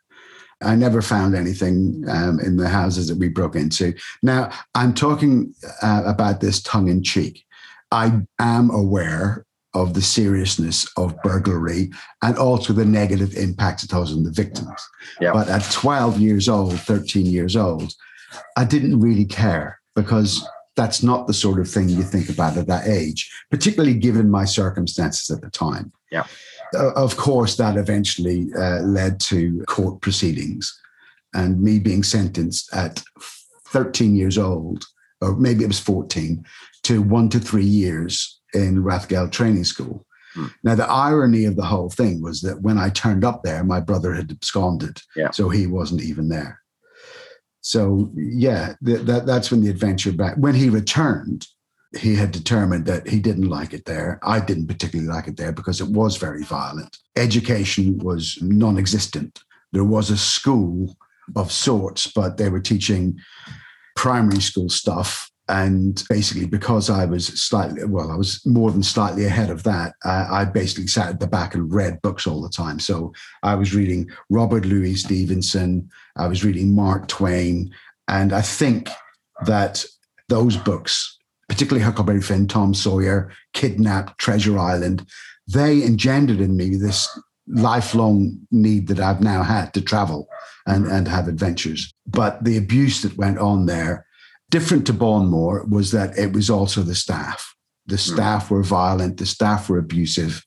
I 0.63 0.75
never 0.75 1.01
found 1.01 1.35
anything 1.35 2.05
um, 2.09 2.39
in 2.41 2.57
the 2.57 2.69
houses 2.69 3.09
that 3.09 3.17
we 3.17 3.29
broke 3.29 3.57
into. 3.57 3.95
Now, 4.23 4.51
I'm 4.75 4.93
talking 4.93 5.55
uh, 5.83 6.03
about 6.05 6.41
this 6.41 6.61
tongue 6.63 6.89
in 6.89 7.03
cheek. 7.03 7.45
I 7.93 8.21
am 8.39 8.71
aware 8.71 9.47
of 9.73 9.95
the 9.95 10.03
seriousness 10.03 10.87
of 10.97 11.17
burglary 11.23 11.91
and 12.23 12.37
also 12.37 12.73
the 12.73 12.85
negative 12.85 13.35
impact 13.37 13.85
it 13.85 13.93
has 13.93 14.13
on 14.13 14.25
the 14.25 14.33
victims. 14.33 14.81
Yeah. 15.21 15.33
But 15.33 15.49
at 15.49 15.63
12 15.71 16.19
years 16.19 16.49
old, 16.49 16.79
13 16.81 17.25
years 17.25 17.57
old, 17.57 17.95
I 18.57 18.65
didn't 18.65 19.01
really 19.01 19.25
care 19.25 19.81
because 19.95 20.47
that's 20.79 21.03
not 21.03 21.27
the 21.27 21.35
sort 21.35 21.59
of 21.59 21.69
thing 21.69 21.89
you 21.89 22.05
think 22.05 22.29
about 22.29 22.57
at 22.57 22.69
that 22.69 22.87
age, 22.87 23.29
particularly 23.51 23.95
given 23.95 24.31
my 24.31 24.45
circumstances 24.45 25.29
at 25.29 25.43
the 25.43 25.51
time. 25.51 25.93
Yeah. 26.13 26.25
Uh, 26.73 26.93
of 26.93 27.17
course, 27.17 27.57
that 27.57 27.77
eventually 27.77 28.47
uh, 28.57 28.83
led 28.83 29.19
to 29.19 29.65
court 29.67 30.01
proceedings 30.01 30.81
and 31.35 31.61
me 31.61 31.81
being 31.81 32.05
sentenced 32.05 32.73
at 32.73 33.03
13 33.67 34.15
years 34.15 34.39
old, 34.39 34.87
or 35.21 35.35
maybe 35.35 35.65
it 35.65 35.67
was 35.67 35.81
14, 35.81 36.45
to 36.85 37.03
one 37.03 37.29
to 37.31 37.41
three 37.41 37.65
years 37.65 38.41
in 38.55 38.85
Rathgael 38.85 39.33
Training 39.33 39.65
School. 39.65 40.07
Hmm. 40.35 40.47
Now, 40.63 40.77
the 40.77 40.89
irony 40.89 41.45
of 41.45 41.57
the 41.57 41.65
whole 41.65 41.91
thing 41.91 42.23
was 42.23 42.41
that 42.43 42.63
when 42.63 42.79
I 42.79 42.91
turned 42.91 43.25
up 43.25 43.43
there, 43.43 43.65
my 43.65 43.81
brother 43.81 44.15
had 44.15 44.31
absconded, 44.31 45.03
yeah. 45.17 45.33
so 45.33 45.49
he 45.49 45.67
wasn't 45.67 46.03
even 46.03 46.29
there. 46.29 46.61
So, 47.61 48.11
yeah, 48.15 48.75
th- 48.85 49.03
that, 49.03 49.27
that's 49.27 49.51
when 49.51 49.63
the 49.63 49.71
adventure 49.71 50.13
back. 50.13 50.37
When 50.37 50.55
he 50.55 50.71
returned, 50.71 51.47
he 51.97 52.15
had 52.15 52.31
determined 52.31 52.87
that 52.87 53.09
he 53.09 53.19
didn't 53.19 53.49
like 53.49 53.73
it 53.73 53.85
there. 53.85 54.21
I 54.23 54.41
didn't 54.41 54.67
particularly 54.67 55.11
like 55.11 55.27
it 55.27 55.37
there 55.37 55.53
because 55.53 55.81
it 55.81 55.89
was 55.89 56.17
very 56.17 56.43
violent. 56.43 56.97
Education 57.17 57.99
was 57.99 58.39
non 58.43 58.79
existent. 58.79 59.41
There 59.73 59.85
was 59.85 60.11
a 60.11 60.17
school 60.17 60.97
of 61.37 61.51
sorts, 61.53 62.07
but 62.07 62.37
they 62.37 62.49
were 62.49 62.61
teaching 62.61 63.19
primary 63.97 64.41
school 64.41 64.69
stuff 64.69 65.31
and 65.49 66.05
basically, 66.11 66.47
because 66.47 66.91
I 66.91 67.07
was 67.07 67.27
slightly, 67.27 67.85
well, 67.85 68.11
I 68.11 68.17
was 68.17 68.45
more 68.45 68.71
than 68.71 68.83
slightly 68.83 69.25
ahead 69.25 69.49
of 69.49 69.63
that, 69.63 69.95
uh, 70.05 70.27
I 70.31 70.45
basically 70.45 70.89
sat 70.89 71.09
at 71.09 71.21
the 71.21 71.27
back 71.27 71.55
and 71.55 71.73
read 71.73 72.03
books 72.03 72.27
all 72.27 72.43
the 72.43 72.51
time. 72.51 72.79
So 72.79 73.15
I 73.43 73.55
was 73.55 73.75
reading 73.75 74.11
Robert 74.29 74.67
Louis 74.67 74.95
Stevenson, 74.97 75.89
I 76.17 76.29
was 76.29 76.45
reading 76.45 76.75
Mark 76.75 77.09
Twain. 77.09 77.75
And 78.09 78.33
I 78.33 78.43
think 78.43 78.91
that 79.47 79.85
those 80.29 80.57
books, 80.57 81.19
particularly 81.49 81.85
Huckleberry 81.85 82.21
Finn, 82.21 82.47
Tom 82.47 82.75
Sawyer, 82.75 83.33
Kidnapped, 83.55 84.19
Treasure 84.19 84.59
Island, 84.59 85.07
they 85.47 85.83
engendered 85.83 86.41
in 86.41 86.57
me 86.59 86.77
this 86.77 87.09
lifelong 87.47 88.39
need 88.51 88.89
that 88.89 89.01
I've 89.01 89.23
now 89.23 89.43
had 89.43 89.73
to 89.73 89.81
travel 89.81 90.29
and, 90.67 90.87
and 90.87 91.09
have 91.09 91.29
adventures. 91.29 91.91
But 92.07 92.45
the 92.45 92.59
abuse 92.59 93.01
that 93.01 93.17
went 93.17 93.39
on 93.39 93.65
there, 93.65 94.07
Different 94.51 94.87
to 94.87 94.95
Bawnmore 94.95 95.69
was 95.69 95.91
that 95.93 96.17
it 96.19 96.33
was 96.33 96.49
also 96.49 96.83
the 96.83 96.95
staff. 96.95 97.55
The 97.87 97.97
hmm. 97.97 98.15
staff 98.15 98.51
were 98.51 98.63
violent, 98.63 99.19
the 99.19 99.27
staff 99.27 99.69
were 99.69 99.79
abusive, 99.79 100.45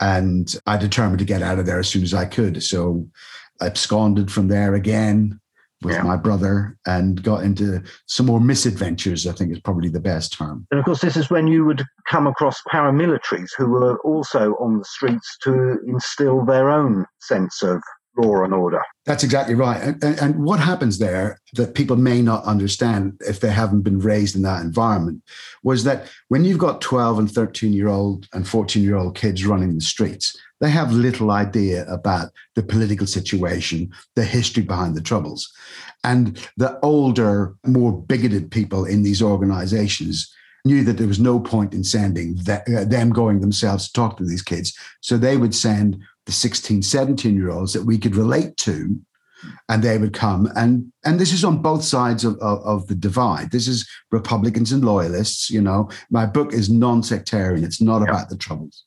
and 0.00 0.54
I 0.66 0.76
determined 0.76 1.20
to 1.20 1.24
get 1.24 1.42
out 1.42 1.58
of 1.58 1.66
there 1.66 1.78
as 1.78 1.88
soon 1.88 2.02
as 2.02 2.14
I 2.14 2.24
could. 2.24 2.62
So 2.62 3.06
I 3.60 3.66
absconded 3.66 4.30
from 4.30 4.48
there 4.48 4.74
again 4.74 5.40
with 5.82 5.94
yeah. 5.94 6.02
my 6.02 6.16
brother 6.16 6.76
and 6.86 7.22
got 7.22 7.44
into 7.44 7.82
some 8.06 8.26
more 8.26 8.40
misadventures, 8.40 9.26
I 9.26 9.32
think 9.32 9.52
is 9.52 9.60
probably 9.60 9.88
the 9.88 10.00
best 10.00 10.32
term. 10.32 10.66
And 10.70 10.78
of 10.78 10.84
course, 10.84 11.00
this 11.00 11.16
is 11.16 11.30
when 11.30 11.46
you 11.46 11.64
would 11.64 11.84
come 12.08 12.26
across 12.26 12.60
paramilitaries 12.72 13.50
who 13.56 13.68
were 13.68 13.98
also 14.00 14.54
on 14.54 14.78
the 14.78 14.84
streets 14.84 15.36
to 15.42 15.78
instill 15.86 16.44
their 16.44 16.70
own 16.70 17.06
sense 17.20 17.62
of 17.62 17.82
law 18.16 18.44
and 18.44 18.52
order. 18.52 18.82
That's 19.06 19.24
exactly 19.24 19.54
right. 19.54 19.80
And, 19.80 20.04
and, 20.04 20.20
and, 20.20 20.44
what 20.44 20.60
happens 20.60 20.98
there 20.98 21.40
that 21.54 21.74
people 21.74 21.96
may 21.96 22.22
not 22.22 22.44
understand 22.44 23.20
if 23.20 23.40
they 23.40 23.50
haven't 23.50 23.82
been 23.82 23.98
raised 23.98 24.36
in 24.36 24.42
that 24.42 24.62
environment 24.62 25.22
was 25.62 25.84
that 25.84 26.08
when 26.28 26.44
you've 26.44 26.58
got 26.58 26.80
12 26.80 27.18
and 27.18 27.30
13 27.30 27.72
year 27.72 27.88
old 27.88 28.28
and 28.32 28.46
14 28.46 28.82
year 28.82 28.96
old 28.96 29.16
kids 29.16 29.46
running 29.46 29.74
the 29.74 29.80
streets, 29.80 30.36
they 30.60 30.70
have 30.70 30.92
little 30.92 31.30
idea 31.30 31.84
about 31.86 32.30
the 32.54 32.62
political 32.62 33.06
situation, 33.06 33.90
the 34.14 34.24
history 34.24 34.62
behind 34.62 34.94
the 34.94 35.00
troubles. 35.00 35.52
And 36.04 36.38
the 36.56 36.78
older, 36.80 37.54
more 37.66 37.92
bigoted 37.92 38.50
people 38.50 38.84
in 38.84 39.02
these 39.02 39.22
organizations 39.22 40.32
knew 40.64 40.84
that 40.84 40.96
there 40.96 41.08
was 41.08 41.18
no 41.18 41.40
point 41.40 41.74
in 41.74 41.82
sending 41.82 42.38
uh, 42.48 42.84
them 42.84 43.10
going 43.10 43.40
themselves 43.40 43.86
to 43.86 43.92
talk 43.92 44.16
to 44.16 44.24
these 44.24 44.42
kids. 44.42 44.76
So 45.00 45.18
they 45.18 45.36
would 45.36 45.54
send 45.54 46.00
the 46.26 46.32
16, 46.32 46.82
17 46.82 47.34
year 47.34 47.50
olds 47.50 47.72
that 47.72 47.84
we 47.84 47.98
could 47.98 48.16
relate 48.16 48.56
to 48.58 48.98
and 49.68 49.82
they 49.82 49.98
would 49.98 50.12
come 50.12 50.48
and 50.54 50.92
and 51.04 51.18
this 51.18 51.32
is 51.32 51.44
on 51.44 51.60
both 51.62 51.82
sides 51.82 52.24
of, 52.24 52.34
of, 52.38 52.60
of, 52.64 52.86
the 52.86 52.94
divide. 52.94 53.50
This 53.50 53.66
is 53.66 53.88
republicans 54.10 54.70
and 54.72 54.84
loyalists 54.84 55.50
you 55.50 55.60
know. 55.60 55.90
My 56.10 56.26
book 56.26 56.52
is 56.52 56.70
non-sectarian. 56.70 57.64
It's 57.64 57.80
not 57.80 58.02
about 58.02 58.28
the 58.28 58.36
troubles. 58.36 58.84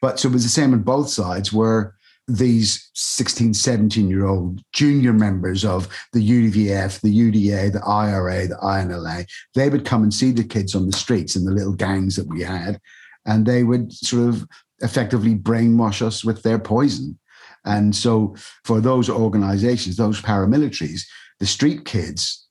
But 0.00 0.20
so 0.20 0.28
it 0.28 0.32
was 0.32 0.44
the 0.44 0.48
same 0.48 0.72
on 0.72 0.82
both 0.82 1.08
sides 1.08 1.52
where 1.52 1.94
these 2.28 2.90
16 2.94 3.54
17 3.54 4.08
year 4.08 4.26
old 4.26 4.60
junior 4.72 5.12
members 5.12 5.64
of 5.64 5.88
the 6.12 6.28
udvf 6.28 7.00
the 7.00 7.20
uda 7.20 7.72
the 7.72 7.84
ira 7.86 8.48
the 8.48 8.56
inla 8.56 9.24
they 9.54 9.68
would 9.68 9.84
come 9.84 10.02
and 10.02 10.12
see 10.12 10.32
the 10.32 10.42
kids 10.42 10.74
on 10.74 10.86
the 10.86 10.96
streets 10.96 11.36
and 11.36 11.46
the 11.46 11.52
little 11.52 11.74
gangs 11.74 12.16
that 12.16 12.26
we 12.26 12.42
had 12.42 12.80
and 13.26 13.46
they 13.46 13.62
would 13.62 13.92
sort 13.92 14.28
of 14.28 14.44
effectively 14.80 15.34
brainwash 15.34 16.02
us 16.02 16.24
with 16.24 16.42
their 16.42 16.58
poison 16.58 17.18
and 17.66 17.94
so 17.94 18.36
for 18.64 18.80
those 18.80 19.10
organizations, 19.10 19.96
those 19.96 20.22
paramilitaries, 20.22 21.02
the 21.40 21.46
street 21.46 21.84
kids 21.84 22.46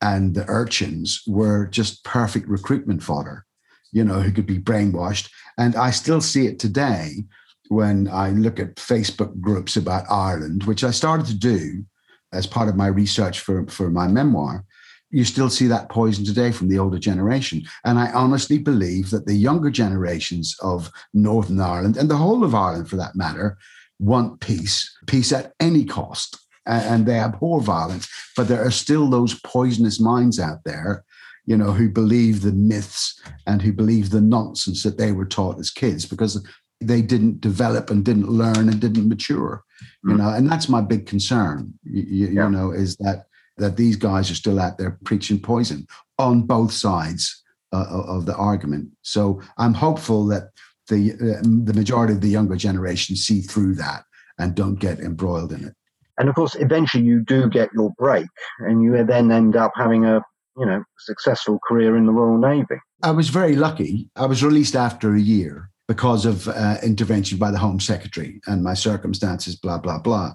and 0.00 0.34
the 0.34 0.46
urchins 0.46 1.22
were 1.26 1.66
just 1.66 2.04
perfect 2.04 2.48
recruitment 2.48 3.02
fodder, 3.02 3.44
you 3.92 4.04
know, 4.04 4.20
who 4.20 4.30
could 4.30 4.46
be 4.46 4.58
brainwashed. 4.58 5.28
And 5.58 5.74
I 5.74 5.90
still 5.90 6.20
see 6.20 6.46
it 6.46 6.58
today 6.60 7.24
when 7.68 8.08
I 8.08 8.30
look 8.30 8.58
at 8.58 8.76
Facebook 8.76 9.38
groups 9.40 9.76
about 9.76 10.10
Ireland, 10.10 10.64
which 10.64 10.84
I 10.84 10.92
started 10.92 11.26
to 11.26 11.34
do 11.34 11.84
as 12.32 12.46
part 12.46 12.68
of 12.68 12.76
my 12.76 12.86
research 12.86 13.40
for, 13.40 13.66
for 13.66 13.90
my 13.90 14.06
memoir. 14.06 14.64
You 15.10 15.24
still 15.24 15.50
see 15.50 15.66
that 15.66 15.88
poison 15.88 16.24
today 16.24 16.52
from 16.52 16.68
the 16.68 16.78
older 16.78 16.98
generation. 16.98 17.62
And 17.84 17.98
I 17.98 18.12
honestly 18.12 18.58
believe 18.58 19.10
that 19.10 19.26
the 19.26 19.34
younger 19.34 19.70
generations 19.70 20.56
of 20.62 20.90
Northern 21.12 21.60
Ireland 21.60 21.96
and 21.96 22.08
the 22.08 22.16
whole 22.16 22.44
of 22.44 22.54
Ireland, 22.54 22.88
for 22.88 22.96
that 22.96 23.16
matter, 23.16 23.58
want 23.98 24.40
peace, 24.40 24.96
peace 25.06 25.32
at 25.32 25.52
any 25.60 25.84
cost, 25.84 26.38
and 26.66 27.06
they 27.06 27.18
abhor 27.18 27.60
violence. 27.60 28.08
But 28.36 28.48
there 28.48 28.64
are 28.64 28.70
still 28.70 29.08
those 29.10 29.38
poisonous 29.40 30.00
minds 30.00 30.38
out 30.38 30.64
there, 30.64 31.04
you 31.46 31.56
know, 31.56 31.72
who 31.72 31.88
believe 31.88 32.42
the 32.42 32.52
myths 32.52 33.20
and 33.46 33.60
who 33.60 33.72
believe 33.72 34.10
the 34.10 34.20
nonsense 34.20 34.82
that 34.84 34.98
they 34.98 35.12
were 35.12 35.26
taught 35.26 35.58
as 35.58 35.70
kids 35.70 36.06
because 36.06 36.46
they 36.80 37.02
didn't 37.02 37.40
develop 37.40 37.90
and 37.90 38.04
didn't 38.04 38.28
learn 38.28 38.68
and 38.68 38.80
didn't 38.80 39.08
mature, 39.08 39.64
you 40.04 40.14
mm. 40.14 40.18
know. 40.18 40.30
And 40.30 40.50
that's 40.50 40.68
my 40.68 40.80
big 40.80 41.06
concern, 41.06 41.74
you, 41.84 42.28
yeah. 42.28 42.44
you 42.44 42.50
know, 42.50 42.70
is 42.70 42.96
that 42.96 43.26
that 43.60 43.76
these 43.76 43.96
guys 43.96 44.30
are 44.30 44.34
still 44.34 44.58
out 44.58 44.78
there 44.78 44.98
preaching 45.04 45.38
poison 45.38 45.86
on 46.18 46.42
both 46.42 46.72
sides 46.72 47.42
uh, 47.72 47.86
of 47.88 48.26
the 48.26 48.34
argument. 48.34 48.88
So 49.02 49.40
I'm 49.58 49.74
hopeful 49.74 50.26
that 50.26 50.50
the 50.88 51.12
uh, 51.12 51.42
the 51.42 51.74
majority 51.74 52.12
of 52.12 52.20
the 52.20 52.28
younger 52.28 52.56
generation 52.56 53.16
see 53.16 53.40
through 53.40 53.76
that 53.76 54.04
and 54.38 54.54
don't 54.54 54.76
get 54.76 54.98
embroiled 55.00 55.52
in 55.52 55.64
it. 55.64 55.74
And 56.18 56.28
of 56.28 56.34
course, 56.34 56.54
eventually 56.56 57.04
you 57.04 57.24
do 57.24 57.48
get 57.48 57.70
your 57.72 57.92
break, 57.96 58.26
and 58.58 58.82
you 58.82 59.04
then 59.04 59.30
end 59.30 59.56
up 59.56 59.72
having 59.74 60.04
a 60.04 60.22
you 60.58 60.66
know 60.66 60.82
successful 60.98 61.58
career 61.66 61.96
in 61.96 62.06
the 62.06 62.12
Royal 62.12 62.38
Navy. 62.38 62.80
I 63.02 63.12
was 63.12 63.28
very 63.28 63.56
lucky. 63.56 64.10
I 64.16 64.26
was 64.26 64.44
released 64.44 64.76
after 64.76 65.14
a 65.14 65.20
year 65.20 65.70
because 65.88 66.26
of 66.26 66.48
uh, 66.48 66.76
intervention 66.82 67.38
by 67.38 67.50
the 67.50 67.58
Home 67.58 67.80
Secretary 67.80 68.40
and 68.46 68.62
my 68.62 68.74
circumstances, 68.74 69.56
blah 69.56 69.78
blah 69.78 69.98
blah. 69.98 70.34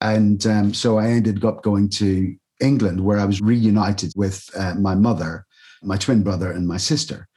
And 0.00 0.44
um, 0.46 0.74
so 0.74 0.98
I 0.98 1.08
ended 1.08 1.44
up 1.44 1.62
going 1.62 1.88
to 1.90 2.34
England, 2.60 3.00
where 3.00 3.18
I 3.18 3.24
was 3.24 3.40
reunited 3.40 4.12
with 4.16 4.48
uh, 4.56 4.74
my 4.74 4.94
mother, 4.94 5.46
my 5.82 5.96
twin 5.96 6.22
brother, 6.22 6.50
and 6.52 6.66
my 6.66 6.76
sister 6.76 7.28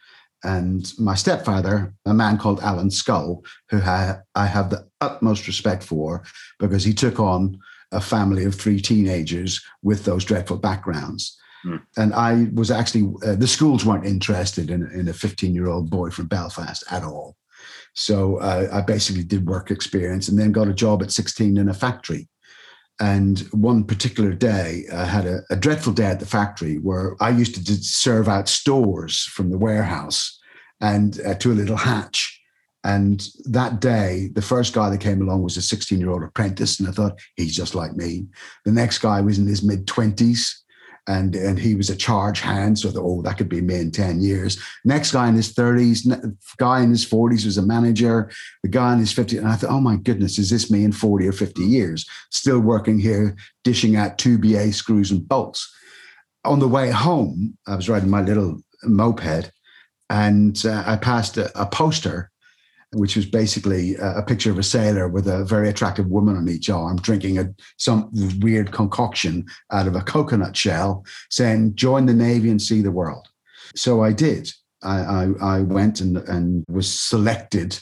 and 0.43 0.91
my 0.99 1.15
stepfather, 1.15 1.93
a 2.05 2.13
man 2.13 2.37
called 2.37 2.59
Alan 2.61 2.91
Scull, 2.91 3.43
who 3.69 3.81
I, 3.81 4.17
I 4.35 4.45
have 4.45 4.69
the 4.69 4.85
utmost 5.01 5.47
respect 5.47 5.83
for 5.83 6.23
because 6.59 6.83
he 6.83 6.93
took 6.93 7.19
on 7.19 7.57
a 7.91 8.01
family 8.01 8.43
of 8.43 8.55
three 8.55 8.81
teenagers 8.81 9.63
with 9.83 10.03
those 10.03 10.25
dreadful 10.25 10.57
backgrounds. 10.57 11.37
Mm. 11.65 11.81
And 11.95 12.13
I 12.13 12.47
was 12.53 12.71
actually, 12.71 13.13
uh, 13.25 13.35
the 13.35 13.47
schools 13.47 13.85
weren't 13.85 14.05
interested 14.05 14.69
in, 14.69 14.89
in 14.91 15.07
a 15.07 15.13
15 15.13 15.55
year 15.55 15.67
old 15.67 15.89
boy 15.89 16.09
from 16.09 16.27
Belfast 16.27 16.83
at 16.91 17.03
all. 17.03 17.37
So 17.93 18.37
uh, 18.37 18.67
I 18.73 18.81
basically 18.81 19.23
did 19.23 19.47
work 19.47 19.71
experience 19.71 20.27
and 20.27 20.37
then 20.37 20.51
got 20.51 20.67
a 20.67 20.73
job 20.73 21.03
at 21.03 21.11
16 21.11 21.55
in 21.57 21.69
a 21.69 21.73
factory. 21.73 22.27
And 22.99 23.39
one 23.51 23.83
particular 23.83 24.33
day, 24.33 24.83
I 24.93 25.05
had 25.05 25.25
a, 25.25 25.39
a, 25.49 25.55
dreadful 25.55 25.93
day 25.93 26.05
at 26.05 26.19
the 26.19 26.27
factory 26.27 26.75
where 26.77 27.15
I 27.19 27.29
used 27.29 27.55
to 27.55 27.75
serve 27.83 28.27
out 28.29 28.47
stores 28.47 29.23
from 29.23 29.49
the 29.49 29.57
warehouse 29.57 30.39
and 30.79 31.19
uh, 31.25 31.33
to 31.35 31.51
a 31.51 31.55
little 31.55 31.75
hatch. 31.75 32.39
And 32.83 33.27
that 33.45 33.79
day, 33.79 34.29
the 34.33 34.41
first 34.41 34.73
guy 34.73 34.89
that 34.89 34.99
came 34.99 35.21
along 35.21 35.41
was 35.41 35.57
a 35.57 35.61
16 35.61 35.99
year 35.99 36.11
old 36.11 36.23
apprentice. 36.23 36.79
And 36.79 36.87
I 36.87 36.91
thought, 36.91 37.19
he's 37.35 37.55
just 37.55 37.73
like 37.73 37.95
me. 37.95 38.27
The 38.65 38.71
next 38.71 38.99
guy 38.99 39.21
was 39.21 39.39
in 39.39 39.47
his 39.47 39.63
mid 39.63 39.87
20s 39.87 40.51
and 41.07 41.35
and 41.35 41.59
he 41.59 41.75
was 41.75 41.89
a 41.89 41.95
charge 41.95 42.39
hand. 42.39 42.79
So 42.79 42.89
thought, 42.89 43.03
oh, 43.03 43.21
that 43.23 43.37
could 43.37 43.49
be 43.49 43.61
me 43.61 43.75
in 43.75 43.91
10 43.91 44.21
years. 44.21 44.61
Next 44.85 45.11
guy 45.11 45.27
in 45.27 45.35
his 45.35 45.53
30s, 45.53 46.37
guy 46.57 46.81
in 46.81 46.89
his 46.89 47.05
40s 47.05 47.45
was 47.45 47.57
a 47.57 47.61
manager, 47.61 48.31
the 48.61 48.69
guy 48.69 48.93
in 48.93 48.99
his 48.99 49.13
50s. 49.13 49.37
And 49.37 49.47
I 49.47 49.55
thought, 49.55 49.71
oh 49.71 49.81
my 49.81 49.97
goodness, 49.97 50.39
is 50.39 50.49
this 50.49 50.71
me 50.71 50.83
in 50.83 50.91
40 50.91 51.27
or 51.27 51.33
50 51.33 51.61
years? 51.61 52.07
Still 52.31 52.59
working 52.59 52.99
here, 52.99 53.35
dishing 53.63 53.95
out 53.95 54.17
2BA 54.17 54.73
screws 54.73 55.11
and 55.11 55.27
bolts. 55.27 55.71
On 56.45 56.59
the 56.59 56.67
way 56.67 56.89
home, 56.89 57.57
I 57.67 57.75
was 57.75 57.89
riding 57.89 58.09
my 58.09 58.21
little 58.21 58.61
moped 58.83 59.51
and 60.09 60.61
uh, 60.65 60.83
I 60.85 60.97
passed 60.97 61.37
a, 61.37 61.51
a 61.59 61.65
poster 61.65 62.29
which 62.93 63.15
was 63.15 63.25
basically 63.25 63.95
a, 63.95 64.21
picture 64.23 64.51
of 64.51 64.57
a 64.57 64.63
sailor 64.63 65.07
with 65.07 65.27
a 65.27 65.43
very 65.43 65.69
attractive 65.69 66.07
woman 66.07 66.37
on 66.37 66.47
each 66.47 66.69
arm 66.69 66.97
drinking 66.97 67.39
a, 67.39 67.53
some 67.77 68.09
weird 68.39 68.71
concoction 68.71 69.45
out 69.71 69.87
of 69.87 69.95
a 69.95 70.01
coconut 70.01 70.55
shell, 70.55 71.05
saying, 71.29 71.75
Join 71.75 72.05
the 72.05 72.13
Navy 72.13 72.49
and 72.49 72.61
see 72.61 72.81
the 72.81 72.91
world. 72.91 73.27
So 73.75 74.03
I 74.03 74.13
did. 74.13 74.51
I, 74.83 74.99
I, 74.99 75.29
I 75.41 75.59
went 75.61 76.01
and, 76.01 76.17
and 76.17 76.63
was 76.69 76.91
selected. 76.91 77.79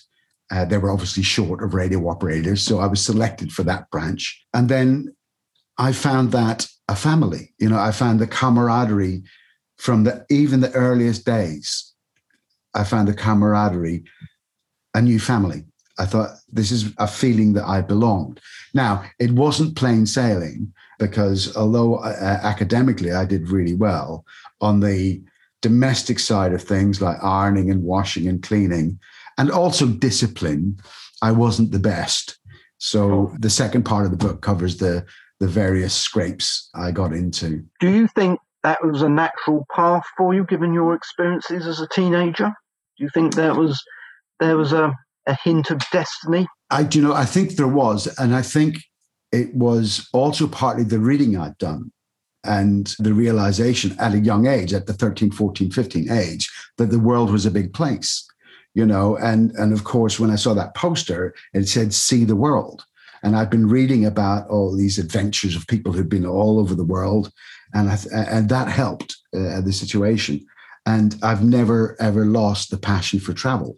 Uh, 0.51 0.65
they 0.65 0.77
were 0.77 0.91
obviously 0.91 1.23
short 1.23 1.63
of 1.63 1.73
radio 1.73 2.07
operators. 2.07 2.61
So 2.61 2.79
I 2.79 2.87
was 2.87 3.03
selected 3.03 3.51
for 3.51 3.63
that 3.63 3.89
branch. 3.89 4.43
And 4.53 4.69
then 4.69 5.15
I 5.77 5.91
found 5.91 6.31
that 6.31 6.67
a 6.87 6.95
family. 6.95 7.53
You 7.57 7.69
know, 7.69 7.79
I 7.79 7.91
found 7.91 8.19
the 8.19 8.27
camaraderie 8.27 9.23
from 9.77 10.03
the 10.03 10.25
even 10.29 10.59
the 10.59 10.71
earliest 10.73 11.25
days. 11.25 11.93
I 12.73 12.83
found 12.83 13.07
the 13.07 13.13
camaraderie 13.13 14.03
a 14.93 15.01
new 15.01 15.19
family. 15.19 15.65
I 15.99 16.05
thought 16.05 16.31
this 16.51 16.71
is 16.71 16.93
a 16.97 17.07
feeling 17.07 17.53
that 17.53 17.67
I 17.67 17.81
belonged. 17.81 18.39
Now, 18.73 19.03
it 19.19 19.31
wasn't 19.31 19.75
plain 19.75 20.05
sailing 20.05 20.73
because 20.99 21.55
although 21.55 21.95
uh, 21.95 22.39
academically 22.43 23.11
I 23.11 23.25
did 23.25 23.49
really 23.49 23.75
well 23.75 24.25
on 24.61 24.79
the 24.79 25.21
domestic 25.61 26.19
side 26.19 26.53
of 26.53 26.63
things 26.63 27.01
like 27.01 27.23
ironing 27.23 27.69
and 27.69 27.83
washing 27.83 28.27
and 28.27 28.41
cleaning, 28.41 28.99
and 29.37 29.51
also 29.51 29.87
discipline, 29.87 30.79
I 31.21 31.31
wasn't 31.31 31.71
the 31.71 31.79
best. 31.79 32.37
So 32.77 33.33
the 33.39 33.49
second 33.49 33.83
part 33.83 34.05
of 34.05 34.11
the 34.11 34.17
book 34.17 34.41
covers 34.41 34.77
the 34.77 35.05
the 35.39 35.47
various 35.47 35.95
scrapes 35.95 36.69
I 36.75 36.91
got 36.91 37.13
into. 37.13 37.65
Do 37.79 37.89
you 37.89 38.07
think 38.07 38.39
that 38.61 38.85
was 38.85 39.01
a 39.01 39.09
natural 39.09 39.65
path 39.75 40.03
for 40.15 40.35
you, 40.35 40.45
given 40.45 40.71
your 40.71 40.93
experiences 40.93 41.65
as 41.65 41.79
a 41.79 41.87
teenager? 41.87 42.53
Do 42.97 43.03
you 43.03 43.09
think 43.11 43.33
that 43.35 43.55
was 43.55 43.83
there 44.41 44.57
was 44.57 44.73
a, 44.73 44.93
a 45.27 45.37
hint 45.43 45.69
of 45.69 45.81
destiny? 45.93 46.47
I 46.69 46.83
do 46.83 46.99
you 46.99 47.07
know. 47.07 47.13
I 47.13 47.25
think 47.25 47.51
there 47.55 47.67
was, 47.67 48.07
and 48.17 48.35
I 48.35 48.41
think 48.41 48.77
it 49.31 49.53
was 49.55 50.09
also 50.11 50.47
partly 50.47 50.83
the 50.83 50.99
reading 50.99 51.37
I'd 51.37 51.57
done 51.57 51.91
and 52.43 52.93
the 52.99 53.13
realization 53.13 53.95
at 53.99 54.13
a 54.13 54.19
young 54.19 54.47
age, 54.47 54.73
at 54.73 54.87
the 54.87 54.93
13, 54.93 55.31
14, 55.31 55.71
15 55.71 56.11
age, 56.11 56.51
that 56.77 56.89
the 56.89 56.99
world 56.99 57.31
was 57.31 57.45
a 57.45 57.51
big 57.51 57.71
place, 57.73 58.27
you 58.73 58.85
know. 58.85 59.15
And, 59.17 59.51
and 59.51 59.71
of 59.71 59.83
course, 59.83 60.19
when 60.19 60.31
I 60.31 60.35
saw 60.35 60.53
that 60.55 60.75
poster, 60.75 61.35
it 61.53 61.67
said, 61.67 61.93
see 61.93 62.25
the 62.25 62.35
world. 62.35 62.83
And 63.23 63.35
I've 63.35 63.51
been 63.51 63.69
reading 63.69 64.05
about 64.05 64.49
all 64.49 64.75
these 64.75 64.97
adventures 64.97 65.55
of 65.55 65.67
people 65.67 65.93
who've 65.93 66.09
been 66.09 66.25
all 66.25 66.59
over 66.59 66.73
the 66.73 66.83
world. 66.83 67.31
And, 67.75 67.89
I, 67.89 67.99
and 68.15 68.49
that 68.49 68.67
helped 68.67 69.15
uh, 69.35 69.61
the 69.61 69.71
situation. 69.71 70.43
And 70.87 71.15
I've 71.21 71.43
never, 71.43 71.95
ever 71.99 72.25
lost 72.25 72.71
the 72.71 72.77
passion 72.77 73.19
for 73.19 73.33
travel 73.33 73.75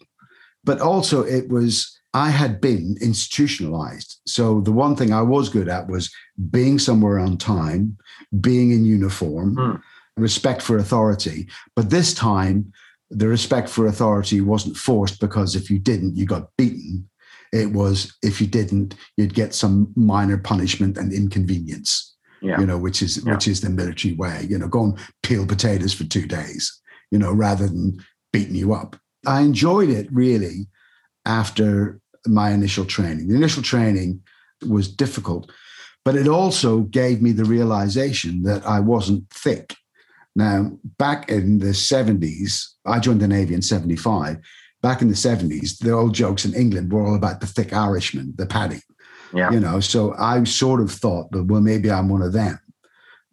but 0.63 0.79
also 0.81 1.23
it 1.23 1.49
was 1.49 1.99
I 2.13 2.29
had 2.29 2.61
been 2.61 2.95
institutionalized. 3.01 4.21
So 4.27 4.61
the 4.61 4.71
one 4.71 4.95
thing 4.95 5.11
I 5.11 5.23
was 5.23 5.49
good 5.49 5.67
at 5.67 5.87
was 5.87 6.13
being 6.51 6.77
somewhere 6.77 7.19
on 7.19 7.37
time, 7.37 7.97
being 8.39 8.71
in 8.71 8.85
uniform, 8.85 9.55
mm. 9.55 9.81
respect 10.15 10.61
for 10.61 10.77
authority. 10.77 11.47
But 11.75 11.89
this 11.89 12.13
time, 12.13 12.71
the 13.09 13.27
respect 13.27 13.67
for 13.67 13.87
authority 13.87 14.41
wasn't 14.41 14.77
forced 14.77 15.19
because 15.19 15.55
if 15.55 15.71
you 15.71 15.79
didn't, 15.79 16.15
you 16.15 16.25
got 16.25 16.49
beaten. 16.57 17.09
It 17.51 17.71
was 17.71 18.15
if 18.21 18.39
you 18.41 18.47
didn't, 18.47 18.95
you'd 19.17 19.33
get 19.33 19.53
some 19.53 19.91
minor 19.95 20.37
punishment 20.37 20.97
and 20.97 21.11
inconvenience. 21.13 22.15
Yeah. 22.41 22.59
You 22.59 22.65
know, 22.65 22.77
which 22.77 23.01
is 23.01 23.23
yeah. 23.23 23.33
which 23.33 23.47
is 23.47 23.61
the 23.61 23.69
military 23.69 24.15
way. 24.15 24.45
You 24.49 24.57
know, 24.57 24.67
go 24.67 24.83
and 24.83 24.99
peel 25.23 25.45
potatoes 25.45 25.93
for 25.93 26.03
two 26.03 26.27
days. 26.27 26.81
You 27.09 27.19
know, 27.19 27.31
rather 27.31 27.67
than 27.67 28.03
beating 28.31 28.55
you 28.55 28.73
up. 28.73 28.95
I 29.25 29.41
enjoyed 29.41 29.89
it 29.89 30.07
really 30.11 30.67
after 31.25 31.99
my 32.25 32.51
initial 32.51 32.85
training. 32.85 33.27
The 33.27 33.35
initial 33.35 33.63
training 33.63 34.21
was 34.67 34.87
difficult, 34.87 35.51
But 36.05 36.15
it 36.15 36.27
also 36.27 36.81
gave 36.81 37.21
me 37.21 37.31
the 37.31 37.45
realization 37.45 38.43
that 38.43 38.65
I 38.67 38.79
wasn't 38.79 39.29
thick. 39.29 39.75
Now, 40.35 40.71
back 40.97 41.29
in 41.29 41.59
the 41.59 41.67
70s, 41.67 42.65
I 42.85 42.99
joined 42.99 43.21
the 43.21 43.27
Navy 43.27 43.53
in 43.53 43.61
75. 43.61 44.37
Back 44.81 45.01
in 45.01 45.07
the 45.07 45.13
70s, 45.13 45.77
the 45.77 45.91
old 45.91 46.13
jokes 46.13 46.43
in 46.43 46.53
England 46.53 46.91
were 46.91 47.05
all 47.05 47.15
about 47.15 47.39
the 47.39 47.47
thick 47.47 47.71
Irishman, 47.71 48.33
the 48.35 48.45
paddy. 48.45 48.81
Yeah. 49.33 49.51
You 49.51 49.59
know, 49.59 49.79
so 49.79 50.13
I 50.19 50.43
sort 50.43 50.81
of 50.81 50.91
thought 50.91 51.31
that, 51.31 51.45
well, 51.45 51.61
maybe 51.61 51.89
I'm 51.89 52.09
one 52.09 52.21
of 52.21 52.33
them, 52.33 52.59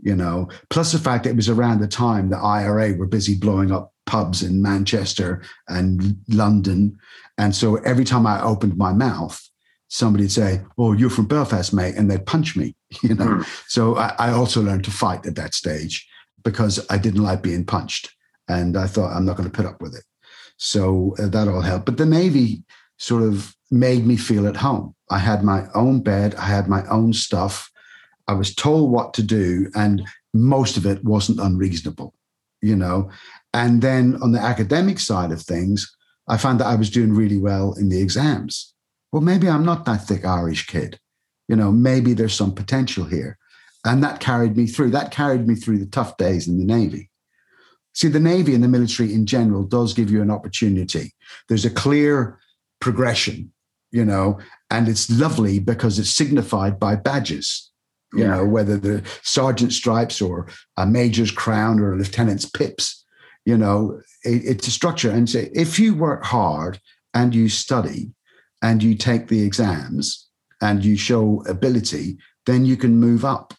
you 0.00 0.14
know, 0.14 0.48
plus 0.70 0.92
the 0.92 0.98
fact 0.98 1.24
that 1.24 1.30
it 1.30 1.36
was 1.36 1.48
around 1.48 1.80
the 1.80 1.88
time 1.88 2.30
the 2.30 2.38
IRA 2.38 2.94
were 2.94 3.06
busy 3.06 3.36
blowing 3.36 3.72
up 3.72 3.89
pubs 4.10 4.42
in 4.42 4.60
Manchester 4.60 5.40
and 5.68 6.16
London. 6.28 6.98
And 7.38 7.54
so 7.54 7.76
every 7.76 8.04
time 8.04 8.26
I 8.26 8.42
opened 8.42 8.76
my 8.76 8.92
mouth, 8.92 9.40
somebody'd 9.86 10.32
say, 10.32 10.62
Oh, 10.76 10.92
you're 10.92 11.10
from 11.10 11.26
Belfast, 11.26 11.72
mate. 11.72 11.94
And 11.96 12.10
they'd 12.10 12.26
punch 12.26 12.56
me, 12.56 12.74
you 13.02 13.14
know. 13.14 13.26
Mm. 13.26 13.46
So 13.68 13.96
I, 13.96 14.14
I, 14.18 14.30
also 14.32 14.60
learned 14.60 14.84
to 14.84 14.90
fight 14.90 15.24
at 15.26 15.36
that 15.36 15.54
stage 15.54 16.08
because 16.42 16.84
I 16.90 16.98
didn't 16.98 17.22
like 17.22 17.40
being 17.40 17.64
punched. 17.64 18.12
And 18.48 18.76
I 18.76 18.88
thought, 18.88 19.14
I'm 19.14 19.24
not 19.24 19.36
going 19.36 19.48
to 19.48 19.56
put 19.56 19.70
up 19.70 19.80
with 19.80 19.94
it. 19.94 20.02
So 20.56 21.14
uh, 21.20 21.28
that 21.28 21.46
all 21.46 21.60
helped. 21.60 21.86
But 21.86 21.98
the 21.98 22.06
Navy 22.06 22.64
sort 22.98 23.22
of 23.22 23.54
made 23.70 24.04
me 24.04 24.16
feel 24.16 24.48
at 24.48 24.56
home. 24.56 24.96
I 25.08 25.18
had 25.18 25.44
my 25.44 25.66
own 25.74 26.02
bed, 26.02 26.34
I 26.34 26.46
had 26.46 26.66
my 26.66 26.84
own 26.88 27.12
stuff. 27.12 27.70
I 28.26 28.32
was 28.32 28.54
told 28.54 28.90
what 28.90 29.14
to 29.14 29.22
do, 29.22 29.70
and 29.74 30.02
most 30.34 30.76
of 30.76 30.86
it 30.86 31.02
wasn't 31.04 31.40
unreasonable, 31.40 32.14
you 32.60 32.76
know. 32.76 33.10
And 33.52 33.82
then 33.82 34.18
on 34.22 34.32
the 34.32 34.40
academic 34.40 34.98
side 34.98 35.32
of 35.32 35.42
things, 35.42 35.92
I 36.28 36.36
found 36.36 36.60
that 36.60 36.66
I 36.66 36.76
was 36.76 36.90
doing 36.90 37.12
really 37.12 37.38
well 37.38 37.72
in 37.72 37.88
the 37.88 38.00
exams. 38.00 38.74
Well, 39.12 39.22
maybe 39.22 39.48
I'm 39.48 39.64
not 39.64 39.84
that 39.86 40.06
thick 40.06 40.24
Irish 40.24 40.66
kid. 40.66 41.00
You 41.48 41.56
know, 41.56 41.72
maybe 41.72 42.14
there's 42.14 42.34
some 42.34 42.54
potential 42.54 43.04
here. 43.04 43.36
And 43.84 44.04
that 44.04 44.20
carried 44.20 44.56
me 44.56 44.66
through. 44.66 44.90
That 44.90 45.10
carried 45.10 45.48
me 45.48 45.54
through 45.56 45.78
the 45.78 45.86
tough 45.86 46.16
days 46.16 46.46
in 46.46 46.58
the 46.58 46.64
Navy. 46.64 47.10
See, 47.94 48.08
the 48.08 48.20
Navy 48.20 48.54
and 48.54 48.62
the 48.62 48.68
military 48.68 49.12
in 49.12 49.26
general 49.26 49.64
does 49.64 49.94
give 49.94 50.10
you 50.10 50.22
an 50.22 50.30
opportunity. 50.30 51.12
There's 51.48 51.64
a 51.64 51.70
clear 51.70 52.38
progression, 52.80 53.52
you 53.90 54.04
know, 54.04 54.38
and 54.70 54.88
it's 54.88 55.10
lovely 55.10 55.58
because 55.58 55.98
it's 55.98 56.10
signified 56.10 56.78
by 56.78 56.94
badges, 56.94 57.70
you 58.12 58.26
know, 58.26 58.44
whether 58.44 58.76
the 58.76 59.02
sergeant 59.22 59.72
stripes 59.72 60.20
or 60.20 60.46
a 60.76 60.86
major's 60.86 61.30
crown 61.30 61.80
or 61.80 61.94
a 61.94 61.96
lieutenant's 61.96 62.48
pips, 62.48 62.99
you 63.44 63.56
know, 63.56 64.00
it, 64.24 64.42
it's 64.44 64.68
a 64.68 64.70
structure. 64.70 65.10
And 65.10 65.32
if 65.34 65.78
you 65.78 65.94
work 65.94 66.24
hard 66.24 66.80
and 67.14 67.34
you 67.34 67.48
study 67.48 68.12
and 68.62 68.82
you 68.82 68.94
take 68.94 69.28
the 69.28 69.42
exams 69.42 70.28
and 70.60 70.84
you 70.84 70.96
show 70.96 71.42
ability, 71.48 72.18
then 72.46 72.64
you 72.64 72.76
can 72.76 72.96
move 72.96 73.24
up 73.24 73.54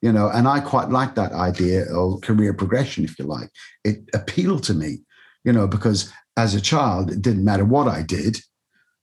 you 0.00 0.12
know. 0.12 0.28
And 0.28 0.46
i 0.46 0.60
quite 0.60 0.90
like 0.90 1.16
that 1.16 1.32
idea 1.32 1.84
of 1.92 2.20
career 2.20 2.54
progression 2.54 3.02
if 3.02 3.18
you 3.18 3.24
like. 3.24 3.50
It 3.82 4.08
appealed 4.14 4.62
to 4.64 4.74
me 4.74 5.00
you 5.44 5.52
know 5.52 5.66
because 5.66 6.12
as 6.36 6.54
a 6.54 6.60
child 6.60 7.10
it 7.10 7.22
didn't 7.22 7.44
matter 7.44 7.64
what 7.64 7.88
i 7.88 8.02
did 8.02 8.38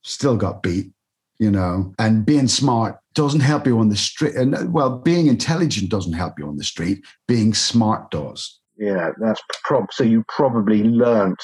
still 0.03 0.37
got 0.37 0.61
beat 0.61 0.91
you 1.39 1.51
know. 1.51 1.93
And 1.99 2.25
being 2.25 2.47
smart 2.47 2.97
doesn't 3.13 3.41
help 3.41 3.65
you 3.65 3.79
on 3.79 3.89
the 3.89 3.95
street. 3.95 4.35
And 4.35 4.73
well 4.73 4.99
being 4.99 5.27
intelligent 5.27 5.89
doesn't 5.89 6.13
help 6.13 6.39
you 6.39 6.47
on 6.47 6.57
the 6.57 6.63
street. 6.63 7.03
Being 7.27 7.53
smart 7.53 8.11
does 8.11 8.59
yeah 8.77 9.11
that's 9.19 9.41
prob 9.63 9.87
so 9.91 10.03
you 10.03 10.23
probably 10.27 10.83
learnt 10.83 11.41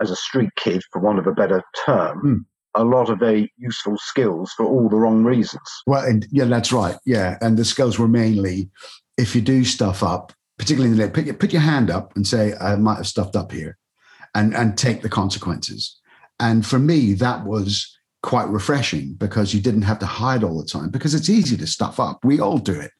as 0.00 0.10
a 0.10 0.16
street 0.16 0.50
kid 0.56 0.82
for 0.92 1.00
want 1.00 1.18
of 1.18 1.26
a 1.26 1.32
better 1.32 1.62
term 1.84 2.20
hmm 2.20 2.36
a 2.76 2.84
lot 2.84 3.08
of 3.08 3.18
very 3.18 3.52
useful 3.56 3.96
skills 3.98 4.52
for 4.52 4.66
all 4.66 4.88
the 4.88 4.96
wrong 4.96 5.24
reasons. 5.24 5.68
Well, 5.86 6.04
and 6.04 6.26
yeah, 6.30 6.44
that's 6.44 6.72
right. 6.72 6.96
Yeah, 7.04 7.38
and 7.40 7.56
the 7.56 7.64
skills 7.64 7.98
were 7.98 8.08
mainly 8.08 8.70
if 9.16 9.34
you 9.34 9.40
do 9.40 9.64
stuff 9.64 10.02
up, 10.02 10.32
particularly 10.58 10.92
in 10.92 10.98
the 10.98 11.08
put 11.08 11.24
your, 11.24 11.34
put 11.34 11.52
your 11.52 11.62
hand 11.62 11.90
up 11.90 12.14
and 12.14 12.26
say 12.26 12.54
I 12.60 12.76
might 12.76 12.96
have 12.96 13.06
stuffed 13.06 13.34
up 13.34 13.50
here, 13.50 13.78
and 14.34 14.54
and 14.54 14.78
take 14.78 15.02
the 15.02 15.08
consequences. 15.08 15.98
And 16.38 16.66
for 16.66 16.78
me, 16.78 17.14
that 17.14 17.46
was 17.46 17.98
quite 18.22 18.48
refreshing 18.48 19.14
because 19.14 19.54
you 19.54 19.60
didn't 19.60 19.82
have 19.82 19.98
to 20.00 20.06
hide 20.06 20.44
all 20.44 20.60
the 20.60 20.68
time 20.68 20.90
because 20.90 21.14
it's 21.14 21.30
easy 21.30 21.56
to 21.56 21.66
stuff 21.66 21.98
up. 21.98 22.24
We 22.24 22.40
all 22.40 22.58
do 22.58 22.78
it, 22.78 22.90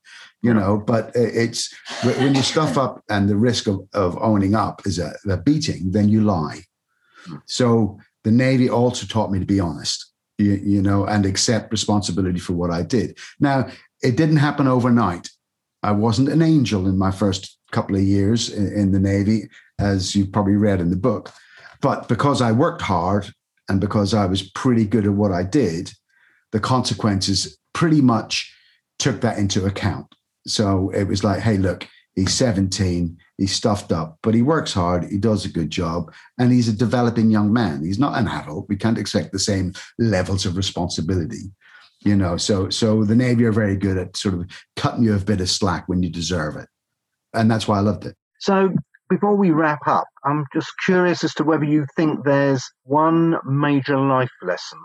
you 0.46 0.54
know. 0.54 0.78
But 0.78 1.10
it's 1.14 1.74
when 2.04 2.34
you 2.34 2.42
stuff 2.42 2.78
up 2.78 3.02
and 3.10 3.28
the 3.28 3.36
risk 3.36 3.66
of, 3.66 3.80
of 3.92 4.16
owning 4.22 4.54
up 4.54 4.86
is 4.86 4.98
a, 4.98 5.14
a 5.28 5.36
beating, 5.36 5.90
then 5.90 6.08
you 6.08 6.22
lie. 6.22 6.60
So 7.46 7.98
the 8.22 8.30
Navy 8.30 8.70
also 8.70 9.06
taught 9.06 9.32
me 9.32 9.40
to 9.40 9.44
be 9.44 9.60
honest, 9.60 10.12
you, 10.38 10.52
you 10.52 10.80
know, 10.80 11.04
and 11.04 11.26
accept 11.26 11.72
responsibility 11.72 12.38
for 12.38 12.52
what 12.52 12.70
I 12.70 12.82
did. 12.82 13.18
Now, 13.40 13.68
it 14.02 14.16
didn't 14.16 14.36
happen 14.36 14.68
overnight. 14.68 15.30
I 15.82 15.92
wasn't 15.92 16.28
an 16.28 16.42
angel 16.42 16.86
in 16.86 16.96
my 16.98 17.10
first 17.10 17.58
couple 17.72 17.96
of 17.96 18.02
years 18.02 18.48
in, 18.50 18.72
in 18.72 18.92
the 18.92 19.00
Navy, 19.00 19.48
as 19.78 20.14
you 20.14 20.26
probably 20.26 20.56
read 20.56 20.80
in 20.80 20.90
the 20.90 20.96
book. 20.96 21.32
But 21.80 22.08
because 22.08 22.40
I 22.40 22.52
worked 22.52 22.82
hard 22.82 23.32
and 23.68 23.80
because 23.80 24.14
I 24.14 24.26
was 24.26 24.42
pretty 24.42 24.84
good 24.84 25.06
at 25.06 25.12
what 25.12 25.32
I 25.32 25.42
did, 25.42 25.92
the 26.52 26.60
consequences 26.60 27.58
pretty 27.72 28.00
much 28.00 28.52
took 28.98 29.20
that 29.20 29.38
into 29.38 29.66
account. 29.66 30.15
So 30.46 30.90
it 30.90 31.04
was 31.04 31.24
like, 31.24 31.40
hey, 31.40 31.56
look, 31.56 31.86
he's 32.14 32.34
17, 32.34 33.16
he's 33.36 33.52
stuffed 33.52 33.92
up, 33.92 34.18
but 34.22 34.34
he 34.34 34.42
works 34.42 34.72
hard, 34.72 35.04
he 35.04 35.18
does 35.18 35.44
a 35.44 35.50
good 35.50 35.70
job, 35.70 36.12
and 36.38 36.50
he's 36.50 36.68
a 36.68 36.72
developing 36.72 37.30
young 37.30 37.52
man. 37.52 37.84
He's 37.84 37.98
not 37.98 38.18
an 38.18 38.28
adult. 38.28 38.68
We 38.68 38.76
can't 38.76 38.98
expect 38.98 39.32
the 39.32 39.38
same 39.38 39.74
levels 39.98 40.46
of 40.46 40.56
responsibility. 40.56 41.52
You 42.00 42.14
know, 42.14 42.36
so 42.36 42.70
so 42.70 43.04
the 43.04 43.16
Navy 43.16 43.44
are 43.46 43.52
very 43.52 43.76
good 43.76 43.98
at 43.98 44.16
sort 44.16 44.34
of 44.34 44.46
cutting 44.76 45.02
you 45.02 45.14
a 45.14 45.18
bit 45.18 45.40
of 45.40 45.50
slack 45.50 45.88
when 45.88 46.02
you 46.02 46.10
deserve 46.10 46.56
it. 46.56 46.68
And 47.34 47.50
that's 47.50 47.66
why 47.66 47.78
I 47.78 47.80
loved 47.80 48.06
it. 48.06 48.14
So 48.38 48.70
before 49.08 49.34
we 49.34 49.50
wrap 49.50 49.86
up, 49.86 50.06
I'm 50.24 50.44
just 50.52 50.70
curious 50.84 51.24
as 51.24 51.34
to 51.34 51.44
whether 51.44 51.64
you 51.64 51.86
think 51.96 52.24
there's 52.24 52.62
one 52.84 53.36
major 53.44 53.98
life 53.98 54.30
lesson 54.42 54.78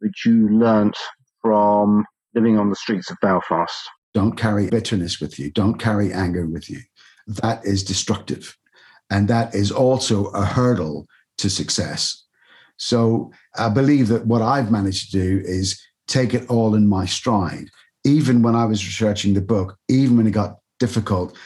that 0.00 0.12
you 0.24 0.48
learnt 0.50 0.96
from 1.42 2.04
living 2.34 2.58
on 2.58 2.70
the 2.70 2.76
streets 2.76 3.10
of 3.10 3.16
Belfast. 3.20 3.88
Don't 4.14 4.36
carry 4.36 4.68
bitterness 4.68 5.20
with 5.20 5.38
you. 5.38 5.50
Don't 5.50 5.78
carry 5.78 6.12
anger 6.12 6.46
with 6.46 6.70
you 6.70 6.80
that 7.28 7.64
is 7.64 7.84
destructive. 7.84 8.56
And 9.10 9.28
that 9.28 9.54
is 9.54 9.70
also 9.70 10.26
a 10.26 10.44
hurdle 10.44 11.06
to 11.38 11.48
success. 11.48 12.24
So 12.76 13.30
I 13.56 13.68
believe 13.68 14.08
that 14.08 14.26
what 14.26 14.42
I've 14.42 14.70
managed 14.70 15.10
to 15.10 15.18
do 15.18 15.42
is 15.44 15.80
take 16.06 16.34
it 16.34 16.48
all 16.48 16.74
in 16.74 16.88
my 16.88 17.06
stride. 17.06 17.68
Even 18.04 18.42
when 18.42 18.54
I 18.54 18.64
was 18.64 18.84
researching 18.84 19.34
the 19.34 19.40
book, 19.40 19.76
even 19.88 20.16
when 20.16 20.26
it 20.26 20.32
got 20.32 20.58
difficult, 20.78 21.36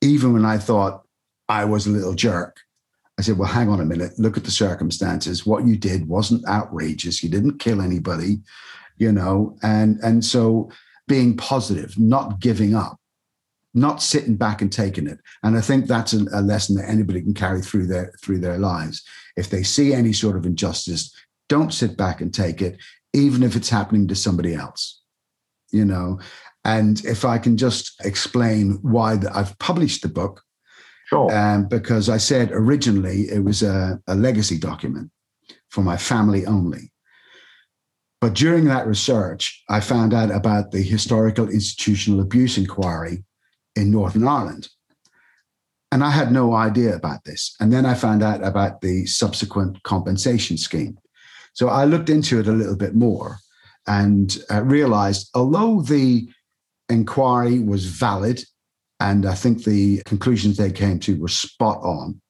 even 0.00 0.32
when 0.32 0.44
I 0.44 0.58
thought 0.58 1.02
I 1.48 1.64
was 1.64 1.86
a 1.86 1.90
little 1.90 2.14
jerk, 2.14 2.56
I 3.18 3.22
said, 3.22 3.38
well, 3.38 3.48
hang 3.48 3.68
on 3.68 3.80
a 3.80 3.84
minute, 3.84 4.18
look 4.18 4.36
at 4.36 4.44
the 4.44 4.50
circumstances. 4.50 5.46
What 5.46 5.66
you 5.66 5.76
did 5.76 6.08
wasn't 6.08 6.46
outrageous. 6.48 7.22
You 7.22 7.28
didn't 7.30 7.58
kill 7.58 7.80
anybody, 7.80 8.38
you 8.96 9.12
know, 9.12 9.56
and 9.62 9.98
and 10.02 10.24
so 10.24 10.70
being 11.08 11.36
positive, 11.36 11.98
not 11.98 12.40
giving 12.40 12.74
up, 12.74 12.98
not 13.74 14.02
sitting 14.02 14.36
back 14.36 14.62
and 14.62 14.72
taking 14.72 15.06
it. 15.06 15.18
And 15.42 15.56
I 15.56 15.60
think 15.60 15.86
that's 15.86 16.12
a, 16.12 16.24
a, 16.32 16.42
lesson 16.42 16.76
that 16.76 16.88
anybody 16.88 17.22
can 17.22 17.34
carry 17.34 17.62
through 17.62 17.86
their 17.86 18.12
through 18.22 18.38
their 18.38 18.58
lives. 18.58 19.02
If 19.36 19.50
they 19.50 19.62
see 19.62 19.92
any 19.92 20.12
sort 20.12 20.36
of 20.36 20.46
injustice, 20.46 21.14
don't 21.48 21.72
sit 21.72 21.96
back 21.96 22.20
and 22.20 22.32
take 22.32 22.62
it, 22.62 22.78
even 23.12 23.42
if 23.42 23.56
it's 23.56 23.70
happening 23.70 24.08
to 24.08 24.14
somebody 24.14 24.54
else. 24.54 25.00
You 25.70 25.86
know, 25.86 26.20
and 26.64 27.02
if 27.04 27.24
I 27.24 27.38
can 27.38 27.56
just 27.56 27.94
explain 28.04 28.78
why 28.82 29.16
the, 29.16 29.34
I've 29.36 29.58
published 29.58 30.02
the 30.02 30.08
book, 30.08 30.42
sure. 31.06 31.34
Um, 31.34 31.66
because 31.66 32.08
I 32.08 32.18
said 32.18 32.50
originally 32.52 33.22
it 33.22 33.42
was 33.42 33.62
a, 33.62 33.98
a 34.06 34.14
legacy 34.14 34.58
document 34.58 35.10
for 35.70 35.82
my 35.82 35.96
family 35.96 36.46
only. 36.46 36.91
But 38.22 38.34
during 38.34 38.66
that 38.66 38.86
research, 38.86 39.64
I 39.68 39.80
found 39.80 40.14
out 40.14 40.30
about 40.30 40.70
the 40.70 40.80
historical 40.80 41.48
institutional 41.48 42.20
abuse 42.20 42.56
inquiry 42.56 43.24
in 43.74 43.90
Northern 43.90 44.28
Ireland. 44.28 44.68
And 45.90 46.04
I 46.04 46.10
had 46.10 46.30
no 46.30 46.54
idea 46.54 46.94
about 46.94 47.24
this. 47.24 47.56
And 47.58 47.72
then 47.72 47.84
I 47.84 47.94
found 47.94 48.22
out 48.22 48.40
about 48.44 48.80
the 48.80 49.06
subsequent 49.06 49.82
compensation 49.82 50.56
scheme. 50.56 50.98
So 51.54 51.68
I 51.68 51.84
looked 51.84 52.10
into 52.10 52.38
it 52.38 52.46
a 52.46 52.52
little 52.52 52.76
bit 52.76 52.94
more 52.94 53.38
and 53.88 54.38
uh, 54.48 54.62
realized 54.62 55.28
although 55.34 55.82
the 55.82 56.28
inquiry 56.88 57.58
was 57.58 57.86
valid, 57.86 58.44
and 59.00 59.26
I 59.26 59.34
think 59.34 59.64
the 59.64 60.00
conclusions 60.06 60.58
they 60.58 60.70
came 60.70 61.00
to 61.00 61.20
were 61.20 61.26
spot 61.26 61.78
on, 61.82 62.20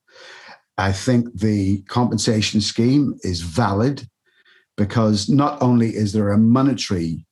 I 0.79 0.91
think 0.91 1.39
the 1.39 1.83
compensation 1.83 2.63
scheme 2.63 3.19
is 3.23 3.43
valid 3.43 4.09
because 4.77 5.29
not 5.29 5.61
only 5.63 5.91
is 5.91 6.13
there 6.13 6.31
a 6.31 6.39
monetary 6.39 7.25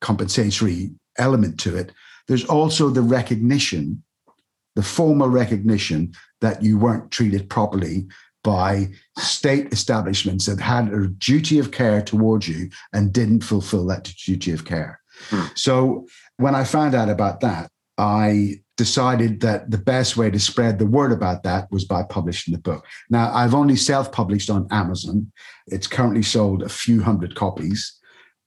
compensatory 0.00 0.90
element 1.18 1.58
to 1.60 1.76
it, 1.76 1.92
there's 2.28 2.44
also 2.44 2.88
the 2.88 3.02
recognition, 3.02 4.02
the 4.74 4.82
formal 4.82 5.28
recognition 5.28 6.12
that 6.40 6.62
you 6.62 6.78
weren't 6.78 7.10
treated 7.10 7.48
properly 7.48 8.06
by 8.42 8.88
state 9.18 9.72
establishments 9.72 10.46
that 10.46 10.60
had 10.60 10.92
a 10.92 11.08
duty 11.08 11.58
of 11.58 11.72
care 11.72 12.00
towards 12.00 12.48
you 12.48 12.70
and 12.92 13.12
didn't 13.12 13.40
fulfill 13.40 13.86
that 13.86 14.12
duty 14.24 14.52
of 14.52 14.64
care. 14.64 15.00
Hmm. 15.30 15.46
So 15.54 16.06
when 16.36 16.54
I 16.54 16.64
found 16.64 16.94
out 16.94 17.08
about 17.08 17.40
that, 17.40 17.70
I 17.98 18.60
decided 18.76 19.40
that 19.40 19.70
the 19.70 19.78
best 19.78 20.16
way 20.16 20.30
to 20.30 20.38
spread 20.38 20.78
the 20.78 20.86
word 20.86 21.12
about 21.12 21.42
that 21.42 21.70
was 21.70 21.84
by 21.84 22.02
publishing 22.02 22.52
the 22.52 22.60
book. 22.60 22.84
Now, 23.08 23.32
I've 23.32 23.54
only 23.54 23.76
self 23.76 24.12
published 24.12 24.50
on 24.50 24.68
Amazon. 24.70 25.32
It's 25.66 25.86
currently 25.86 26.22
sold 26.22 26.62
a 26.62 26.68
few 26.68 27.02
hundred 27.02 27.34
copies. 27.34 27.98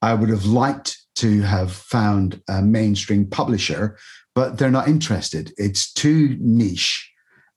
I 0.01 0.13
would 0.13 0.29
have 0.29 0.45
liked 0.45 0.97
to 1.15 1.41
have 1.41 1.71
found 1.71 2.41
a 2.47 2.61
mainstream 2.61 3.25
publisher, 3.25 3.97
but 4.35 4.57
they're 4.57 4.71
not 4.71 4.87
interested. 4.87 5.51
It's 5.57 5.91
too 5.91 6.37
niche. 6.39 7.11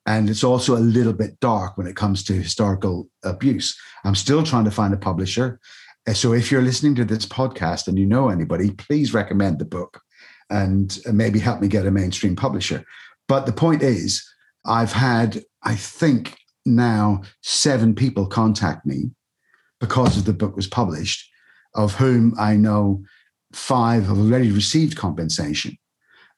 And 0.04 0.28
it's 0.28 0.42
also 0.42 0.76
a 0.76 0.80
little 0.80 1.12
bit 1.12 1.38
dark 1.38 1.78
when 1.78 1.87
it 1.87 1.94
comes 1.94 2.24
to 2.24 2.32
historical 2.32 3.08
abuse. 3.22 3.78
I'm 4.04 4.16
still 4.16 4.42
trying 4.42 4.64
to 4.64 4.72
find 4.72 4.92
a 4.92 4.96
publisher. 4.96 5.61
So 6.12 6.32
if 6.32 6.50
you're 6.50 6.62
listening 6.62 6.96
to 6.96 7.04
this 7.04 7.24
podcast 7.24 7.87
and 7.87 7.96
you 7.96 8.06
know 8.06 8.28
anybody, 8.28 8.72
please 8.72 9.14
recommend 9.14 9.61
the 9.61 9.64
book 9.64 10.00
and 10.52 10.98
maybe 11.10 11.38
help 11.38 11.60
me 11.60 11.68
get 11.68 11.86
a 11.86 11.90
mainstream 11.90 12.36
publisher. 12.36 12.84
But 13.26 13.46
the 13.46 13.52
point 13.52 13.82
is, 13.82 14.22
I've 14.66 14.92
had, 14.92 15.42
I 15.62 15.74
think 15.74 16.36
now, 16.66 17.22
seven 17.42 17.94
people 17.94 18.26
contact 18.26 18.84
me 18.86 19.10
because 19.80 20.16
of 20.16 20.26
the 20.26 20.32
book 20.32 20.54
was 20.54 20.66
published, 20.66 21.28
of 21.74 21.94
whom 21.94 22.34
I 22.38 22.54
know 22.54 23.02
five 23.52 24.06
have 24.06 24.18
already 24.18 24.50
received 24.50 24.96
compensation 24.96 25.76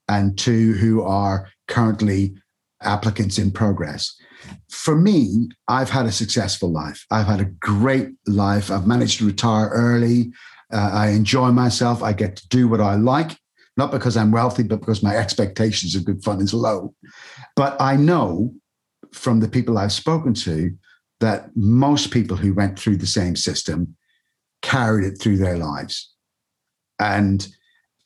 and 0.08 0.38
two 0.38 0.74
who 0.74 1.02
are 1.02 1.48
currently 1.68 2.34
applicants 2.82 3.38
in 3.38 3.50
progress. 3.50 4.14
For 4.70 4.94
me, 4.94 5.48
I've 5.68 5.90
had 5.90 6.06
a 6.06 6.12
successful 6.12 6.70
life. 6.70 7.04
I've 7.10 7.26
had 7.26 7.40
a 7.40 7.52
great 7.60 8.10
life. 8.26 8.70
I've 8.70 8.86
managed 8.86 9.18
to 9.18 9.26
retire 9.26 9.68
early. 9.70 10.32
Uh, 10.72 10.90
I 10.92 11.08
enjoy 11.08 11.50
myself. 11.50 12.02
I 12.02 12.12
get 12.12 12.36
to 12.36 12.48
do 12.48 12.68
what 12.68 12.80
I 12.80 12.94
like 12.94 13.36
not 13.76 13.90
because 13.90 14.16
I'm 14.16 14.30
wealthy, 14.30 14.62
but 14.62 14.80
because 14.80 15.02
my 15.02 15.16
expectations 15.16 15.94
of 15.94 16.04
good 16.04 16.22
fun 16.22 16.40
is 16.40 16.54
low. 16.54 16.94
But 17.56 17.80
I 17.80 17.96
know 17.96 18.54
from 19.12 19.40
the 19.40 19.48
people 19.48 19.78
I've 19.78 19.92
spoken 19.92 20.34
to 20.34 20.72
that 21.20 21.50
most 21.56 22.10
people 22.10 22.36
who 22.36 22.54
went 22.54 22.78
through 22.78 22.96
the 22.96 23.06
same 23.06 23.36
system 23.36 23.96
carried 24.62 25.04
it 25.04 25.20
through 25.20 25.38
their 25.38 25.56
lives. 25.56 26.12
And 26.98 27.46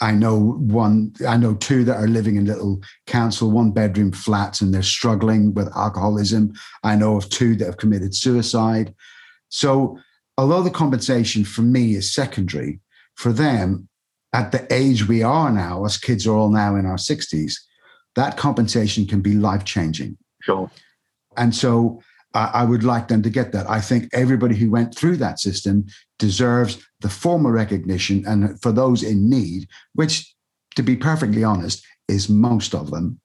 I 0.01 0.13
know 0.13 0.39
one, 0.39 1.13
I 1.27 1.37
know 1.37 1.55
two 1.55 1.85
that 1.85 1.97
are 1.97 2.07
living 2.07 2.37
in 2.37 2.47
little 2.47 2.81
council 3.07 3.51
one 3.51 3.73
bedroom 3.73 4.13
flats 4.13 4.61
and 4.61 4.73
they're 4.73 4.83
struggling 4.83 5.55
with 5.55 5.75
alcoholism. 5.77 6.53
I 6.85 6.95
know 6.95 7.17
of 7.17 7.29
two 7.31 7.57
that 7.57 7.67
have 7.67 7.79
committed 7.79 8.15
suicide. 8.15 8.95
So, 9.49 9.99
although 10.37 10.63
the 10.63 10.71
compensation 10.71 11.45
for 11.45 11.63
me 11.63 11.95
is 11.95 12.13
secondary, 12.13 12.81
for 13.17 13.33
them, 13.33 13.89
at 14.33 14.53
the 14.53 14.67
age 14.73 15.09
we 15.09 15.23
are 15.23 15.51
now, 15.51 15.85
as 15.85 15.97
kids 15.97 16.27
are 16.27 16.35
all 16.35 16.51
now 16.51 16.77
in 16.77 16.87
our 16.87 16.97
60s, 16.97 17.55
that 18.15 18.37
compensation 18.37 19.07
can 19.07 19.21
be 19.21 19.35
life 19.35 19.65
changing. 19.65 20.17
Sure. 20.43 20.71
And 21.37 21.55
so 21.55 22.03
uh, 22.35 22.51
I 22.53 22.65
would 22.65 22.85
like 22.85 23.09
them 23.09 23.23
to 23.23 23.31
get 23.31 23.53
that. 23.53 23.69
I 23.69 23.81
think 23.81 24.09
everybody 24.13 24.55
who 24.55 24.71
went 24.71 24.95
through 24.95 25.17
that 25.19 25.39
system 25.39 25.87
deserves 26.19 26.85
the 27.01 27.09
formal 27.09 27.53
recognition. 27.53 28.25
And 28.27 28.61
for 28.61 28.73
those 28.73 29.03
in 29.03 29.31
need, 29.31 29.69
which, 29.95 30.35
to 30.77 30.83
be 30.83 30.97
perfectly 30.97 31.45
honest, 31.45 31.87
is 32.09 32.29
most 32.29 32.75
of 32.75 32.91
them, 32.91 33.21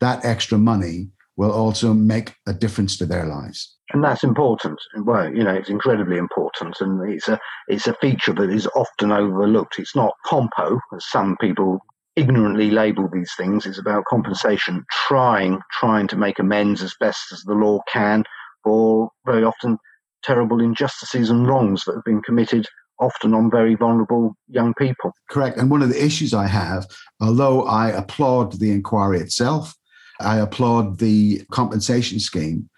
that 0.00 0.24
extra 0.24 0.58
money 0.58 1.08
will 1.36 1.52
also 1.52 1.92
make 1.92 2.34
a 2.46 2.52
difference 2.52 2.96
to 2.96 3.06
their 3.06 3.26
lives 3.26 3.74
and 3.92 4.02
that's 4.02 4.24
important. 4.24 4.80
Well, 4.96 5.32
you 5.32 5.44
know, 5.44 5.54
it's 5.54 5.68
incredibly 5.68 6.16
important, 6.16 6.76
and 6.80 7.12
it's 7.12 7.28
a 7.28 7.38
it's 7.68 7.86
a 7.86 7.94
feature 7.94 8.32
that 8.32 8.50
is 8.50 8.66
often 8.74 9.12
overlooked. 9.12 9.78
It's 9.78 9.94
not 9.94 10.14
compo, 10.24 10.80
as 10.94 11.04
some 11.10 11.36
people 11.40 11.80
ignorantly 12.16 12.70
label 12.70 13.08
these 13.12 13.32
things. 13.36 13.66
It's 13.66 13.78
about 13.78 14.04
compensation, 14.06 14.84
trying 14.90 15.60
trying 15.78 16.08
to 16.08 16.16
make 16.16 16.38
amends 16.38 16.82
as 16.82 16.94
best 16.98 17.30
as 17.32 17.42
the 17.42 17.54
law 17.54 17.80
can 17.92 18.24
for 18.62 19.10
very 19.26 19.44
often 19.44 19.78
terrible 20.22 20.60
injustices 20.60 21.28
and 21.28 21.46
wrongs 21.46 21.84
that 21.84 21.94
have 21.94 22.04
been 22.04 22.22
committed 22.22 22.66
often 22.98 23.34
on 23.34 23.50
very 23.50 23.74
vulnerable 23.74 24.34
young 24.48 24.72
people. 24.74 25.12
Correct. 25.28 25.58
And 25.58 25.70
one 25.70 25.82
of 25.82 25.90
the 25.90 26.02
issues 26.02 26.32
I 26.32 26.46
have, 26.46 26.86
although 27.20 27.64
I 27.64 27.90
applaud 27.90 28.58
the 28.58 28.70
inquiry 28.70 29.18
itself, 29.18 29.74
I 30.20 30.38
applaud 30.38 30.98
the 30.98 31.42
compensation 31.50 32.20
scheme 32.20 32.68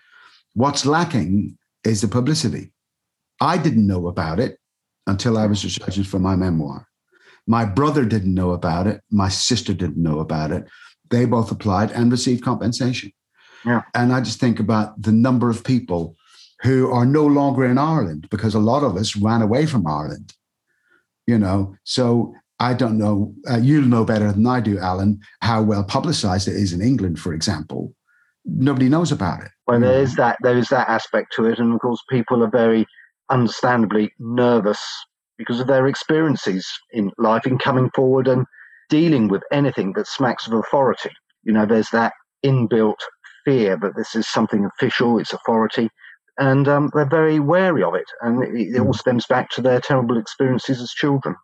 What's 0.57 0.87
lacking 0.87 1.59
is 1.85 2.01
the 2.01 2.09
publicity. 2.09 2.73
I 3.43 3.59
didn't 3.59 3.87
know 3.87 4.07
about 4.07 4.41
it 4.41 4.59
until 5.07 5.37
I 5.37 5.45
was 5.45 5.63
researching 5.63 6.05
for 6.05 6.19
my 6.19 6.35
memoir. 6.35 6.89
My 7.47 7.67
brother 7.67 8.07
didn't 8.07 8.33
know 8.33 8.53
about 8.53 8.87
it. 8.87 9.03
My 9.11 9.29
sister 9.29 9.75
didn't 9.75 10.03
know 10.03 10.19
about 10.19 10.53
it. 10.53 10.67
They 11.11 11.27
both 11.27 11.53
applied 11.53 11.91
and 11.91 12.11
received 12.11 12.43
compensation. 12.43 13.13
Yeah. 13.67 13.83
And 13.95 14.15
I 14.15 14.23
just 14.23 14.41
think 14.41 14.59
about 14.59 15.03
the 15.03 15.13
number 15.13 15.51
of 15.51 15.63
people 15.63 16.17
who 16.63 16.91
are 16.91 17.05
no 17.05 17.27
longer 17.27 17.67
in 17.67 17.77
Ireland 17.77 18.29
because 18.31 18.55
a 18.55 18.59
lot 18.59 18.83
of 18.83 18.97
us 18.97 19.15
ran 19.15 19.43
away 19.43 19.67
from 19.67 19.87
Ireland. 19.87 20.33
You 21.27 21.39
know, 21.39 21.77
so 21.85 22.35
I 22.59 22.73
don't 22.75 22.97
know. 22.97 23.35
Uh, 23.51 23.59
you'll 23.59 23.85
know 23.85 24.05
better 24.05 24.33
than 24.33 24.47
I 24.47 24.61
do, 24.61 24.79
Alan, 24.79 25.21
how 25.43 25.63
well 25.63 25.85
publicized 25.85 26.49
it 26.49 26.55
is 26.55 26.73
in 26.73 26.81
England, 26.81 27.21
for 27.21 27.35
example 27.35 27.95
nobody 28.47 28.89
knows 28.89 29.13
about 29.13 29.43
it. 29.43 29.51
Well, 29.67 29.81
there 29.81 30.01
is 30.01 30.15
that 30.15 30.39
there 30.43 30.57
is 30.57 30.69
that 30.69 30.89
aspect 30.89 31.33
to 31.37 31.47
it, 31.47 31.59
and 31.59 31.75
of 31.75 31.81
course, 31.81 32.03
people 32.09 32.43
are 32.43 32.51
very 32.51 32.87
understandably 33.31 34.13
nervous 34.19 34.81
because 35.37 35.61
of 35.61 35.67
their 35.67 35.87
experiences 35.87 36.67
in 36.93 37.11
life, 37.19 37.47
in 37.47 37.59
coming 37.59 37.91
forward 37.95 38.29
and 38.29 38.47
dealing 38.89 39.29
with 39.29 39.43
anything 39.53 39.93
that 39.95 40.07
smacks 40.07 40.47
of 40.47 40.53
authority. 40.53 41.11
You 41.43 41.53
know, 41.53 41.67
there's 41.67 41.91
that 41.91 42.13
inbuilt 42.45 43.01
fear 43.45 43.77
that 43.83 43.97
this 43.97 44.15
is 44.15 44.27
something 44.29 44.65
official, 44.65 45.19
it's 45.19 45.33
authority, 45.33 45.91
and 46.39 46.69
um, 46.69 46.91
they're 46.95 47.09
very 47.09 47.41
wary 47.41 47.83
of 47.83 47.95
it. 47.95 48.07
And 48.23 48.43
it, 48.43 48.77
it 48.77 48.81
all 48.81 48.87
hmm. 48.87 48.93
stems 48.93 49.27
back 49.27 49.51
to 49.51 49.61
their 49.61 49.81
terrible 49.81 50.17
experiences 50.17 50.81
as 50.81 50.91
children. 50.93 51.35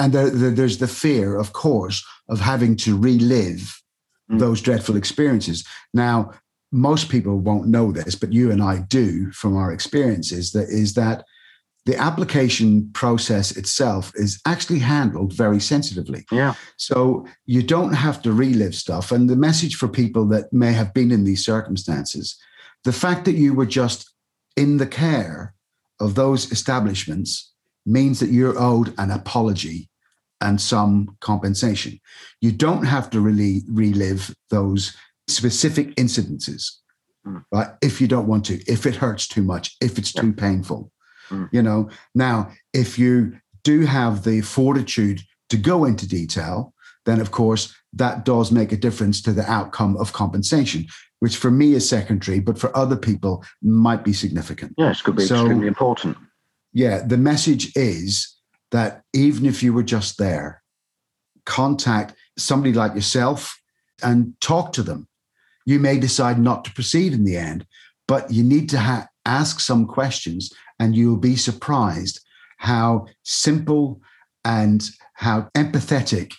And 0.00 0.12
there, 0.12 0.30
there, 0.30 0.50
there's 0.50 0.78
the 0.78 0.88
fear, 0.88 1.36
of 1.36 1.52
course, 1.52 2.04
of 2.28 2.40
having 2.40 2.74
to 2.78 2.98
relive 2.98 3.80
Mm. 4.30 4.38
those 4.38 4.60
dreadful 4.62 4.96
experiences. 4.96 5.64
Now, 5.92 6.32
most 6.70 7.08
people 7.08 7.38
won't 7.38 7.66
know 7.66 7.90
this, 7.90 8.14
but 8.14 8.32
you 8.32 8.52
and 8.52 8.62
I 8.62 8.78
do 8.78 9.32
from 9.32 9.56
our 9.56 9.72
experiences, 9.72 10.52
that 10.52 10.68
is 10.68 10.94
that 10.94 11.24
the 11.84 11.96
application 11.96 12.90
process 12.92 13.56
itself 13.56 14.12
is 14.14 14.40
actually 14.46 14.78
handled 14.78 15.32
very 15.32 15.58
sensitively. 15.58 16.26
Yeah. 16.30 16.54
So 16.76 17.26
you 17.46 17.62
don't 17.62 17.94
have 17.94 18.22
to 18.22 18.32
relive 18.32 18.76
stuff. 18.76 19.10
And 19.10 19.28
the 19.28 19.34
message 19.34 19.74
for 19.74 19.88
people 19.88 20.26
that 20.28 20.52
may 20.52 20.72
have 20.74 20.94
been 20.94 21.10
in 21.10 21.24
these 21.24 21.44
circumstances, 21.44 22.36
the 22.84 22.92
fact 22.92 23.24
that 23.24 23.34
you 23.34 23.52
were 23.52 23.66
just 23.66 24.12
in 24.56 24.76
the 24.76 24.86
care 24.86 25.54
of 25.98 26.14
those 26.14 26.52
establishments 26.52 27.52
means 27.84 28.20
that 28.20 28.30
you're 28.30 28.58
owed 28.58 28.94
an 28.98 29.10
apology 29.10 29.89
and 30.40 30.60
some 30.60 31.16
compensation. 31.20 32.00
You 32.40 32.52
don't 32.52 32.84
have 32.84 33.10
to 33.10 33.20
really 33.20 33.62
relive 33.68 34.34
those 34.50 34.96
specific 35.28 35.94
incidences, 35.96 36.70
mm. 37.26 37.44
right? 37.52 37.68
If 37.82 38.00
you 38.00 38.08
don't 38.08 38.26
want 38.26 38.46
to, 38.46 38.60
if 38.70 38.86
it 38.86 38.96
hurts 38.96 39.28
too 39.28 39.42
much, 39.42 39.76
if 39.80 39.98
it's 39.98 40.14
yeah. 40.14 40.22
too 40.22 40.32
painful, 40.32 40.90
mm. 41.28 41.48
you 41.52 41.62
know. 41.62 41.90
Now, 42.14 42.50
if 42.72 42.98
you 42.98 43.38
do 43.62 43.82
have 43.86 44.24
the 44.24 44.40
fortitude 44.40 45.20
to 45.50 45.56
go 45.56 45.84
into 45.84 46.08
detail, 46.08 46.72
then 47.06 47.20
of 47.20 47.30
course 47.30 47.74
that 47.92 48.24
does 48.24 48.52
make 48.52 48.72
a 48.72 48.76
difference 48.76 49.20
to 49.22 49.32
the 49.32 49.50
outcome 49.50 49.96
of 49.96 50.12
compensation, 50.12 50.86
which 51.18 51.36
for 51.36 51.50
me 51.50 51.74
is 51.74 51.88
secondary, 51.88 52.40
but 52.40 52.58
for 52.58 52.74
other 52.76 52.96
people 52.96 53.44
might 53.62 54.04
be 54.04 54.12
significant. 54.12 54.74
Yes, 54.78 55.02
could 55.02 55.16
be 55.16 55.26
so, 55.26 55.36
extremely 55.36 55.66
important. 55.66 56.16
Yeah, 56.72 57.02
the 57.04 57.16
message 57.16 57.72
is 57.76 58.36
that 58.70 59.02
even 59.12 59.46
if 59.46 59.62
you 59.62 59.72
were 59.72 59.82
just 59.82 60.18
there, 60.18 60.62
contact 61.44 62.14
somebody 62.36 62.72
like 62.72 62.94
yourself 62.94 63.60
and 64.02 64.34
talk 64.40 64.72
to 64.74 64.82
them. 64.82 65.08
You 65.66 65.78
may 65.78 65.98
decide 65.98 66.38
not 66.38 66.64
to 66.64 66.72
proceed 66.72 67.12
in 67.12 67.24
the 67.24 67.36
end, 67.36 67.66
but 68.08 68.32
you 68.32 68.42
need 68.42 68.68
to 68.70 68.78
ha- 68.78 69.08
ask 69.26 69.60
some 69.60 69.86
questions 69.86 70.52
and 70.78 70.96
you'll 70.96 71.16
be 71.16 71.36
surprised 71.36 72.20
how 72.56 73.06
simple 73.22 74.00
and 74.44 74.88
how 75.14 75.48
empathetic 75.54 76.32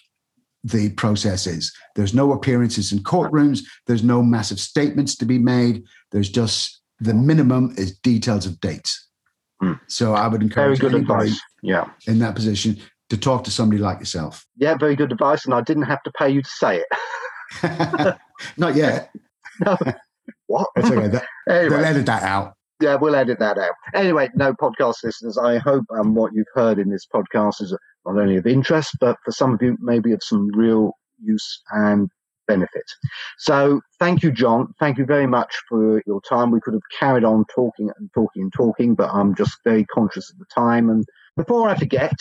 the 0.64 0.90
process 0.92 1.48
is. 1.48 1.74
There's 1.96 2.14
no 2.14 2.34
appearances 2.34 2.92
in 2.92 3.00
courtrooms, 3.00 3.62
there's 3.88 4.04
no 4.04 4.22
massive 4.22 4.60
statements 4.60 5.16
to 5.18 5.26
be 5.26 5.40
made. 5.40 5.84
There's 6.12 6.30
just 6.30 6.82
the 7.00 7.14
minimum 7.14 7.74
is 7.78 7.98
details 8.00 8.46
of 8.46 8.60
dates. 8.60 9.10
Mm. 9.62 9.80
So 9.88 10.14
I 10.14 10.28
would 10.28 10.42
encourage 10.42 10.80
very 10.80 10.92
good 10.92 11.02
advice. 11.02 11.40
Yeah, 11.62 11.90
in 12.08 12.20
that 12.20 12.36
position 12.36 12.78
to 13.10 13.18
talk 13.18 13.44
to 13.44 13.52
somebody 13.52 13.82
like 13.82 14.00
yourself. 14.00 14.46
Yeah, 14.58 14.76
very 14.76 14.96
good 14.96 15.12
advice, 15.12 15.46
and 15.46 15.54
I 15.54 15.62
didn't 15.62 15.84
have 15.84 16.02
to 16.04 16.12
pay 16.18 16.30
you 16.30 16.42
to 16.42 16.50
say 16.50 16.82
it. 16.82 18.18
Not 18.58 18.76
yet. 18.76 19.12
no. 19.60 19.78
What? 20.48 20.68
It's 20.76 20.92
okay. 20.92 21.08
That, 21.08 21.26
anyway. 21.50 21.70
They'll 21.70 21.86
edit 21.86 22.06
that 22.08 22.24
out. 22.24 22.54
Yeah, 22.82 22.96
we'll 22.96 23.16
edit 23.16 23.40
that 23.40 23.58
out. 23.58 23.72
Anyway, 23.94 24.30
no 24.36 24.54
podcast 24.54 24.96
listeners, 25.04 25.38
I 25.38 25.60
hope 25.60 25.86
um, 25.98 26.14
what 26.14 26.34
you've 26.34 26.48
heard 26.54 26.78
in 26.78 26.90
this 26.90 27.06
podcast 27.14 27.62
is 27.62 27.76
not 28.06 28.18
only 28.18 28.36
of 28.36 28.46
interest, 28.46 28.98
but 29.00 29.18
for 29.24 29.32
some 29.32 29.54
of 29.54 29.62
you, 29.62 29.78
maybe 29.80 30.12
of 30.12 30.22
some 30.22 30.50
real 30.54 30.92
use 31.24 31.62
and 31.72 32.10
benefit. 32.54 32.86
So 33.38 33.82
thank 34.00 34.24
you, 34.24 34.32
John. 34.32 34.74
Thank 34.80 34.98
you 34.98 35.06
very 35.06 35.28
much 35.28 35.54
for 35.70 36.02
your 36.08 36.22
time. 36.22 36.52
We 36.52 36.62
could 36.62 36.74
have 36.74 36.90
carried 37.00 37.24
on 37.26 37.46
talking 37.56 37.90
and 37.98 38.10
talking 38.14 38.44
and 38.44 38.54
talking, 38.54 38.96
but 38.96 39.10
I'm 39.14 39.36
just 39.36 39.58
very 39.66 39.86
conscious 39.86 40.32
of 40.32 40.40
the 40.40 40.46
time. 40.54 40.90
And 40.90 41.06
before 41.38 41.70
I 41.70 41.76
forget, 41.76 42.14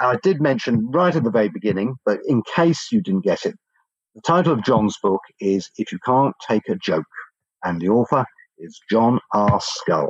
I 0.00 0.16
did 0.22 0.40
mention 0.40 0.90
right 0.90 1.16
at 1.16 1.24
the 1.24 1.30
very 1.30 1.48
beginning, 1.48 1.96
but 2.06 2.20
in 2.26 2.42
case 2.54 2.88
you 2.92 3.00
didn't 3.02 3.24
get 3.24 3.46
it, 3.46 3.56
the 4.14 4.22
title 4.22 4.52
of 4.54 4.64
John's 4.64 4.96
book 5.02 5.22
is 5.40 5.70
If 5.78 5.92
You 5.92 5.98
Can't 6.04 6.34
Take 6.48 6.68
a 6.68 6.76
Joke, 6.76 7.04
and 7.64 7.80
the 7.80 7.88
author 7.90 8.24
is 8.58 8.80
John 8.90 9.20
R. 9.34 9.60
Skull. 9.62 10.08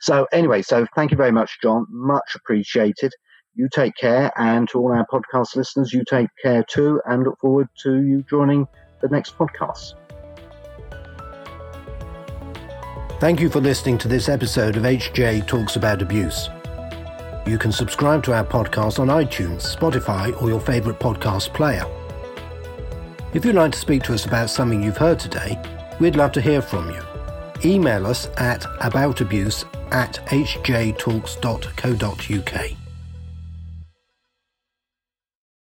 So, 0.00 0.26
anyway, 0.32 0.62
so 0.62 0.86
thank 0.96 1.10
you 1.10 1.16
very 1.16 1.32
much, 1.32 1.58
John. 1.62 1.86
Much 1.90 2.36
appreciated. 2.36 3.12
You 3.56 3.68
take 3.72 3.96
care, 3.96 4.30
and 4.36 4.68
to 4.68 4.78
all 4.78 4.92
our 4.92 5.06
podcast 5.06 5.56
listeners, 5.56 5.92
you 5.92 6.04
take 6.04 6.28
care 6.42 6.62
too, 6.62 7.00
and 7.06 7.24
look 7.24 7.38
forward 7.40 7.68
to 7.84 8.02
you 8.02 8.22
joining 8.28 8.68
the 9.00 9.08
next 9.08 9.36
podcast. 9.36 9.94
Thank 13.18 13.40
you 13.40 13.48
for 13.48 13.60
listening 13.60 13.96
to 13.98 14.08
this 14.08 14.28
episode 14.28 14.76
of 14.76 14.82
HJ 14.82 15.46
Talks 15.46 15.76
About 15.76 16.02
Abuse. 16.02 16.50
You 17.46 17.56
can 17.56 17.72
subscribe 17.72 18.22
to 18.24 18.34
our 18.34 18.44
podcast 18.44 18.98
on 18.98 19.08
iTunes, 19.08 19.74
Spotify, 19.74 20.40
or 20.42 20.50
your 20.50 20.60
favourite 20.60 21.00
podcast 21.00 21.54
player. 21.54 21.86
If 23.32 23.46
you'd 23.46 23.54
like 23.54 23.72
to 23.72 23.78
speak 23.78 24.02
to 24.04 24.14
us 24.14 24.26
about 24.26 24.50
something 24.50 24.82
you've 24.82 24.98
heard 24.98 25.18
today, 25.18 25.58
we'd 25.98 26.16
love 26.16 26.32
to 26.32 26.42
hear 26.42 26.60
from 26.60 26.90
you 26.90 27.02
email 27.64 28.06
us 28.06 28.28
at 28.36 28.62
aboutabuse 28.80 29.64
at 29.92 30.14
hjtalks.co.uk. 30.26 30.86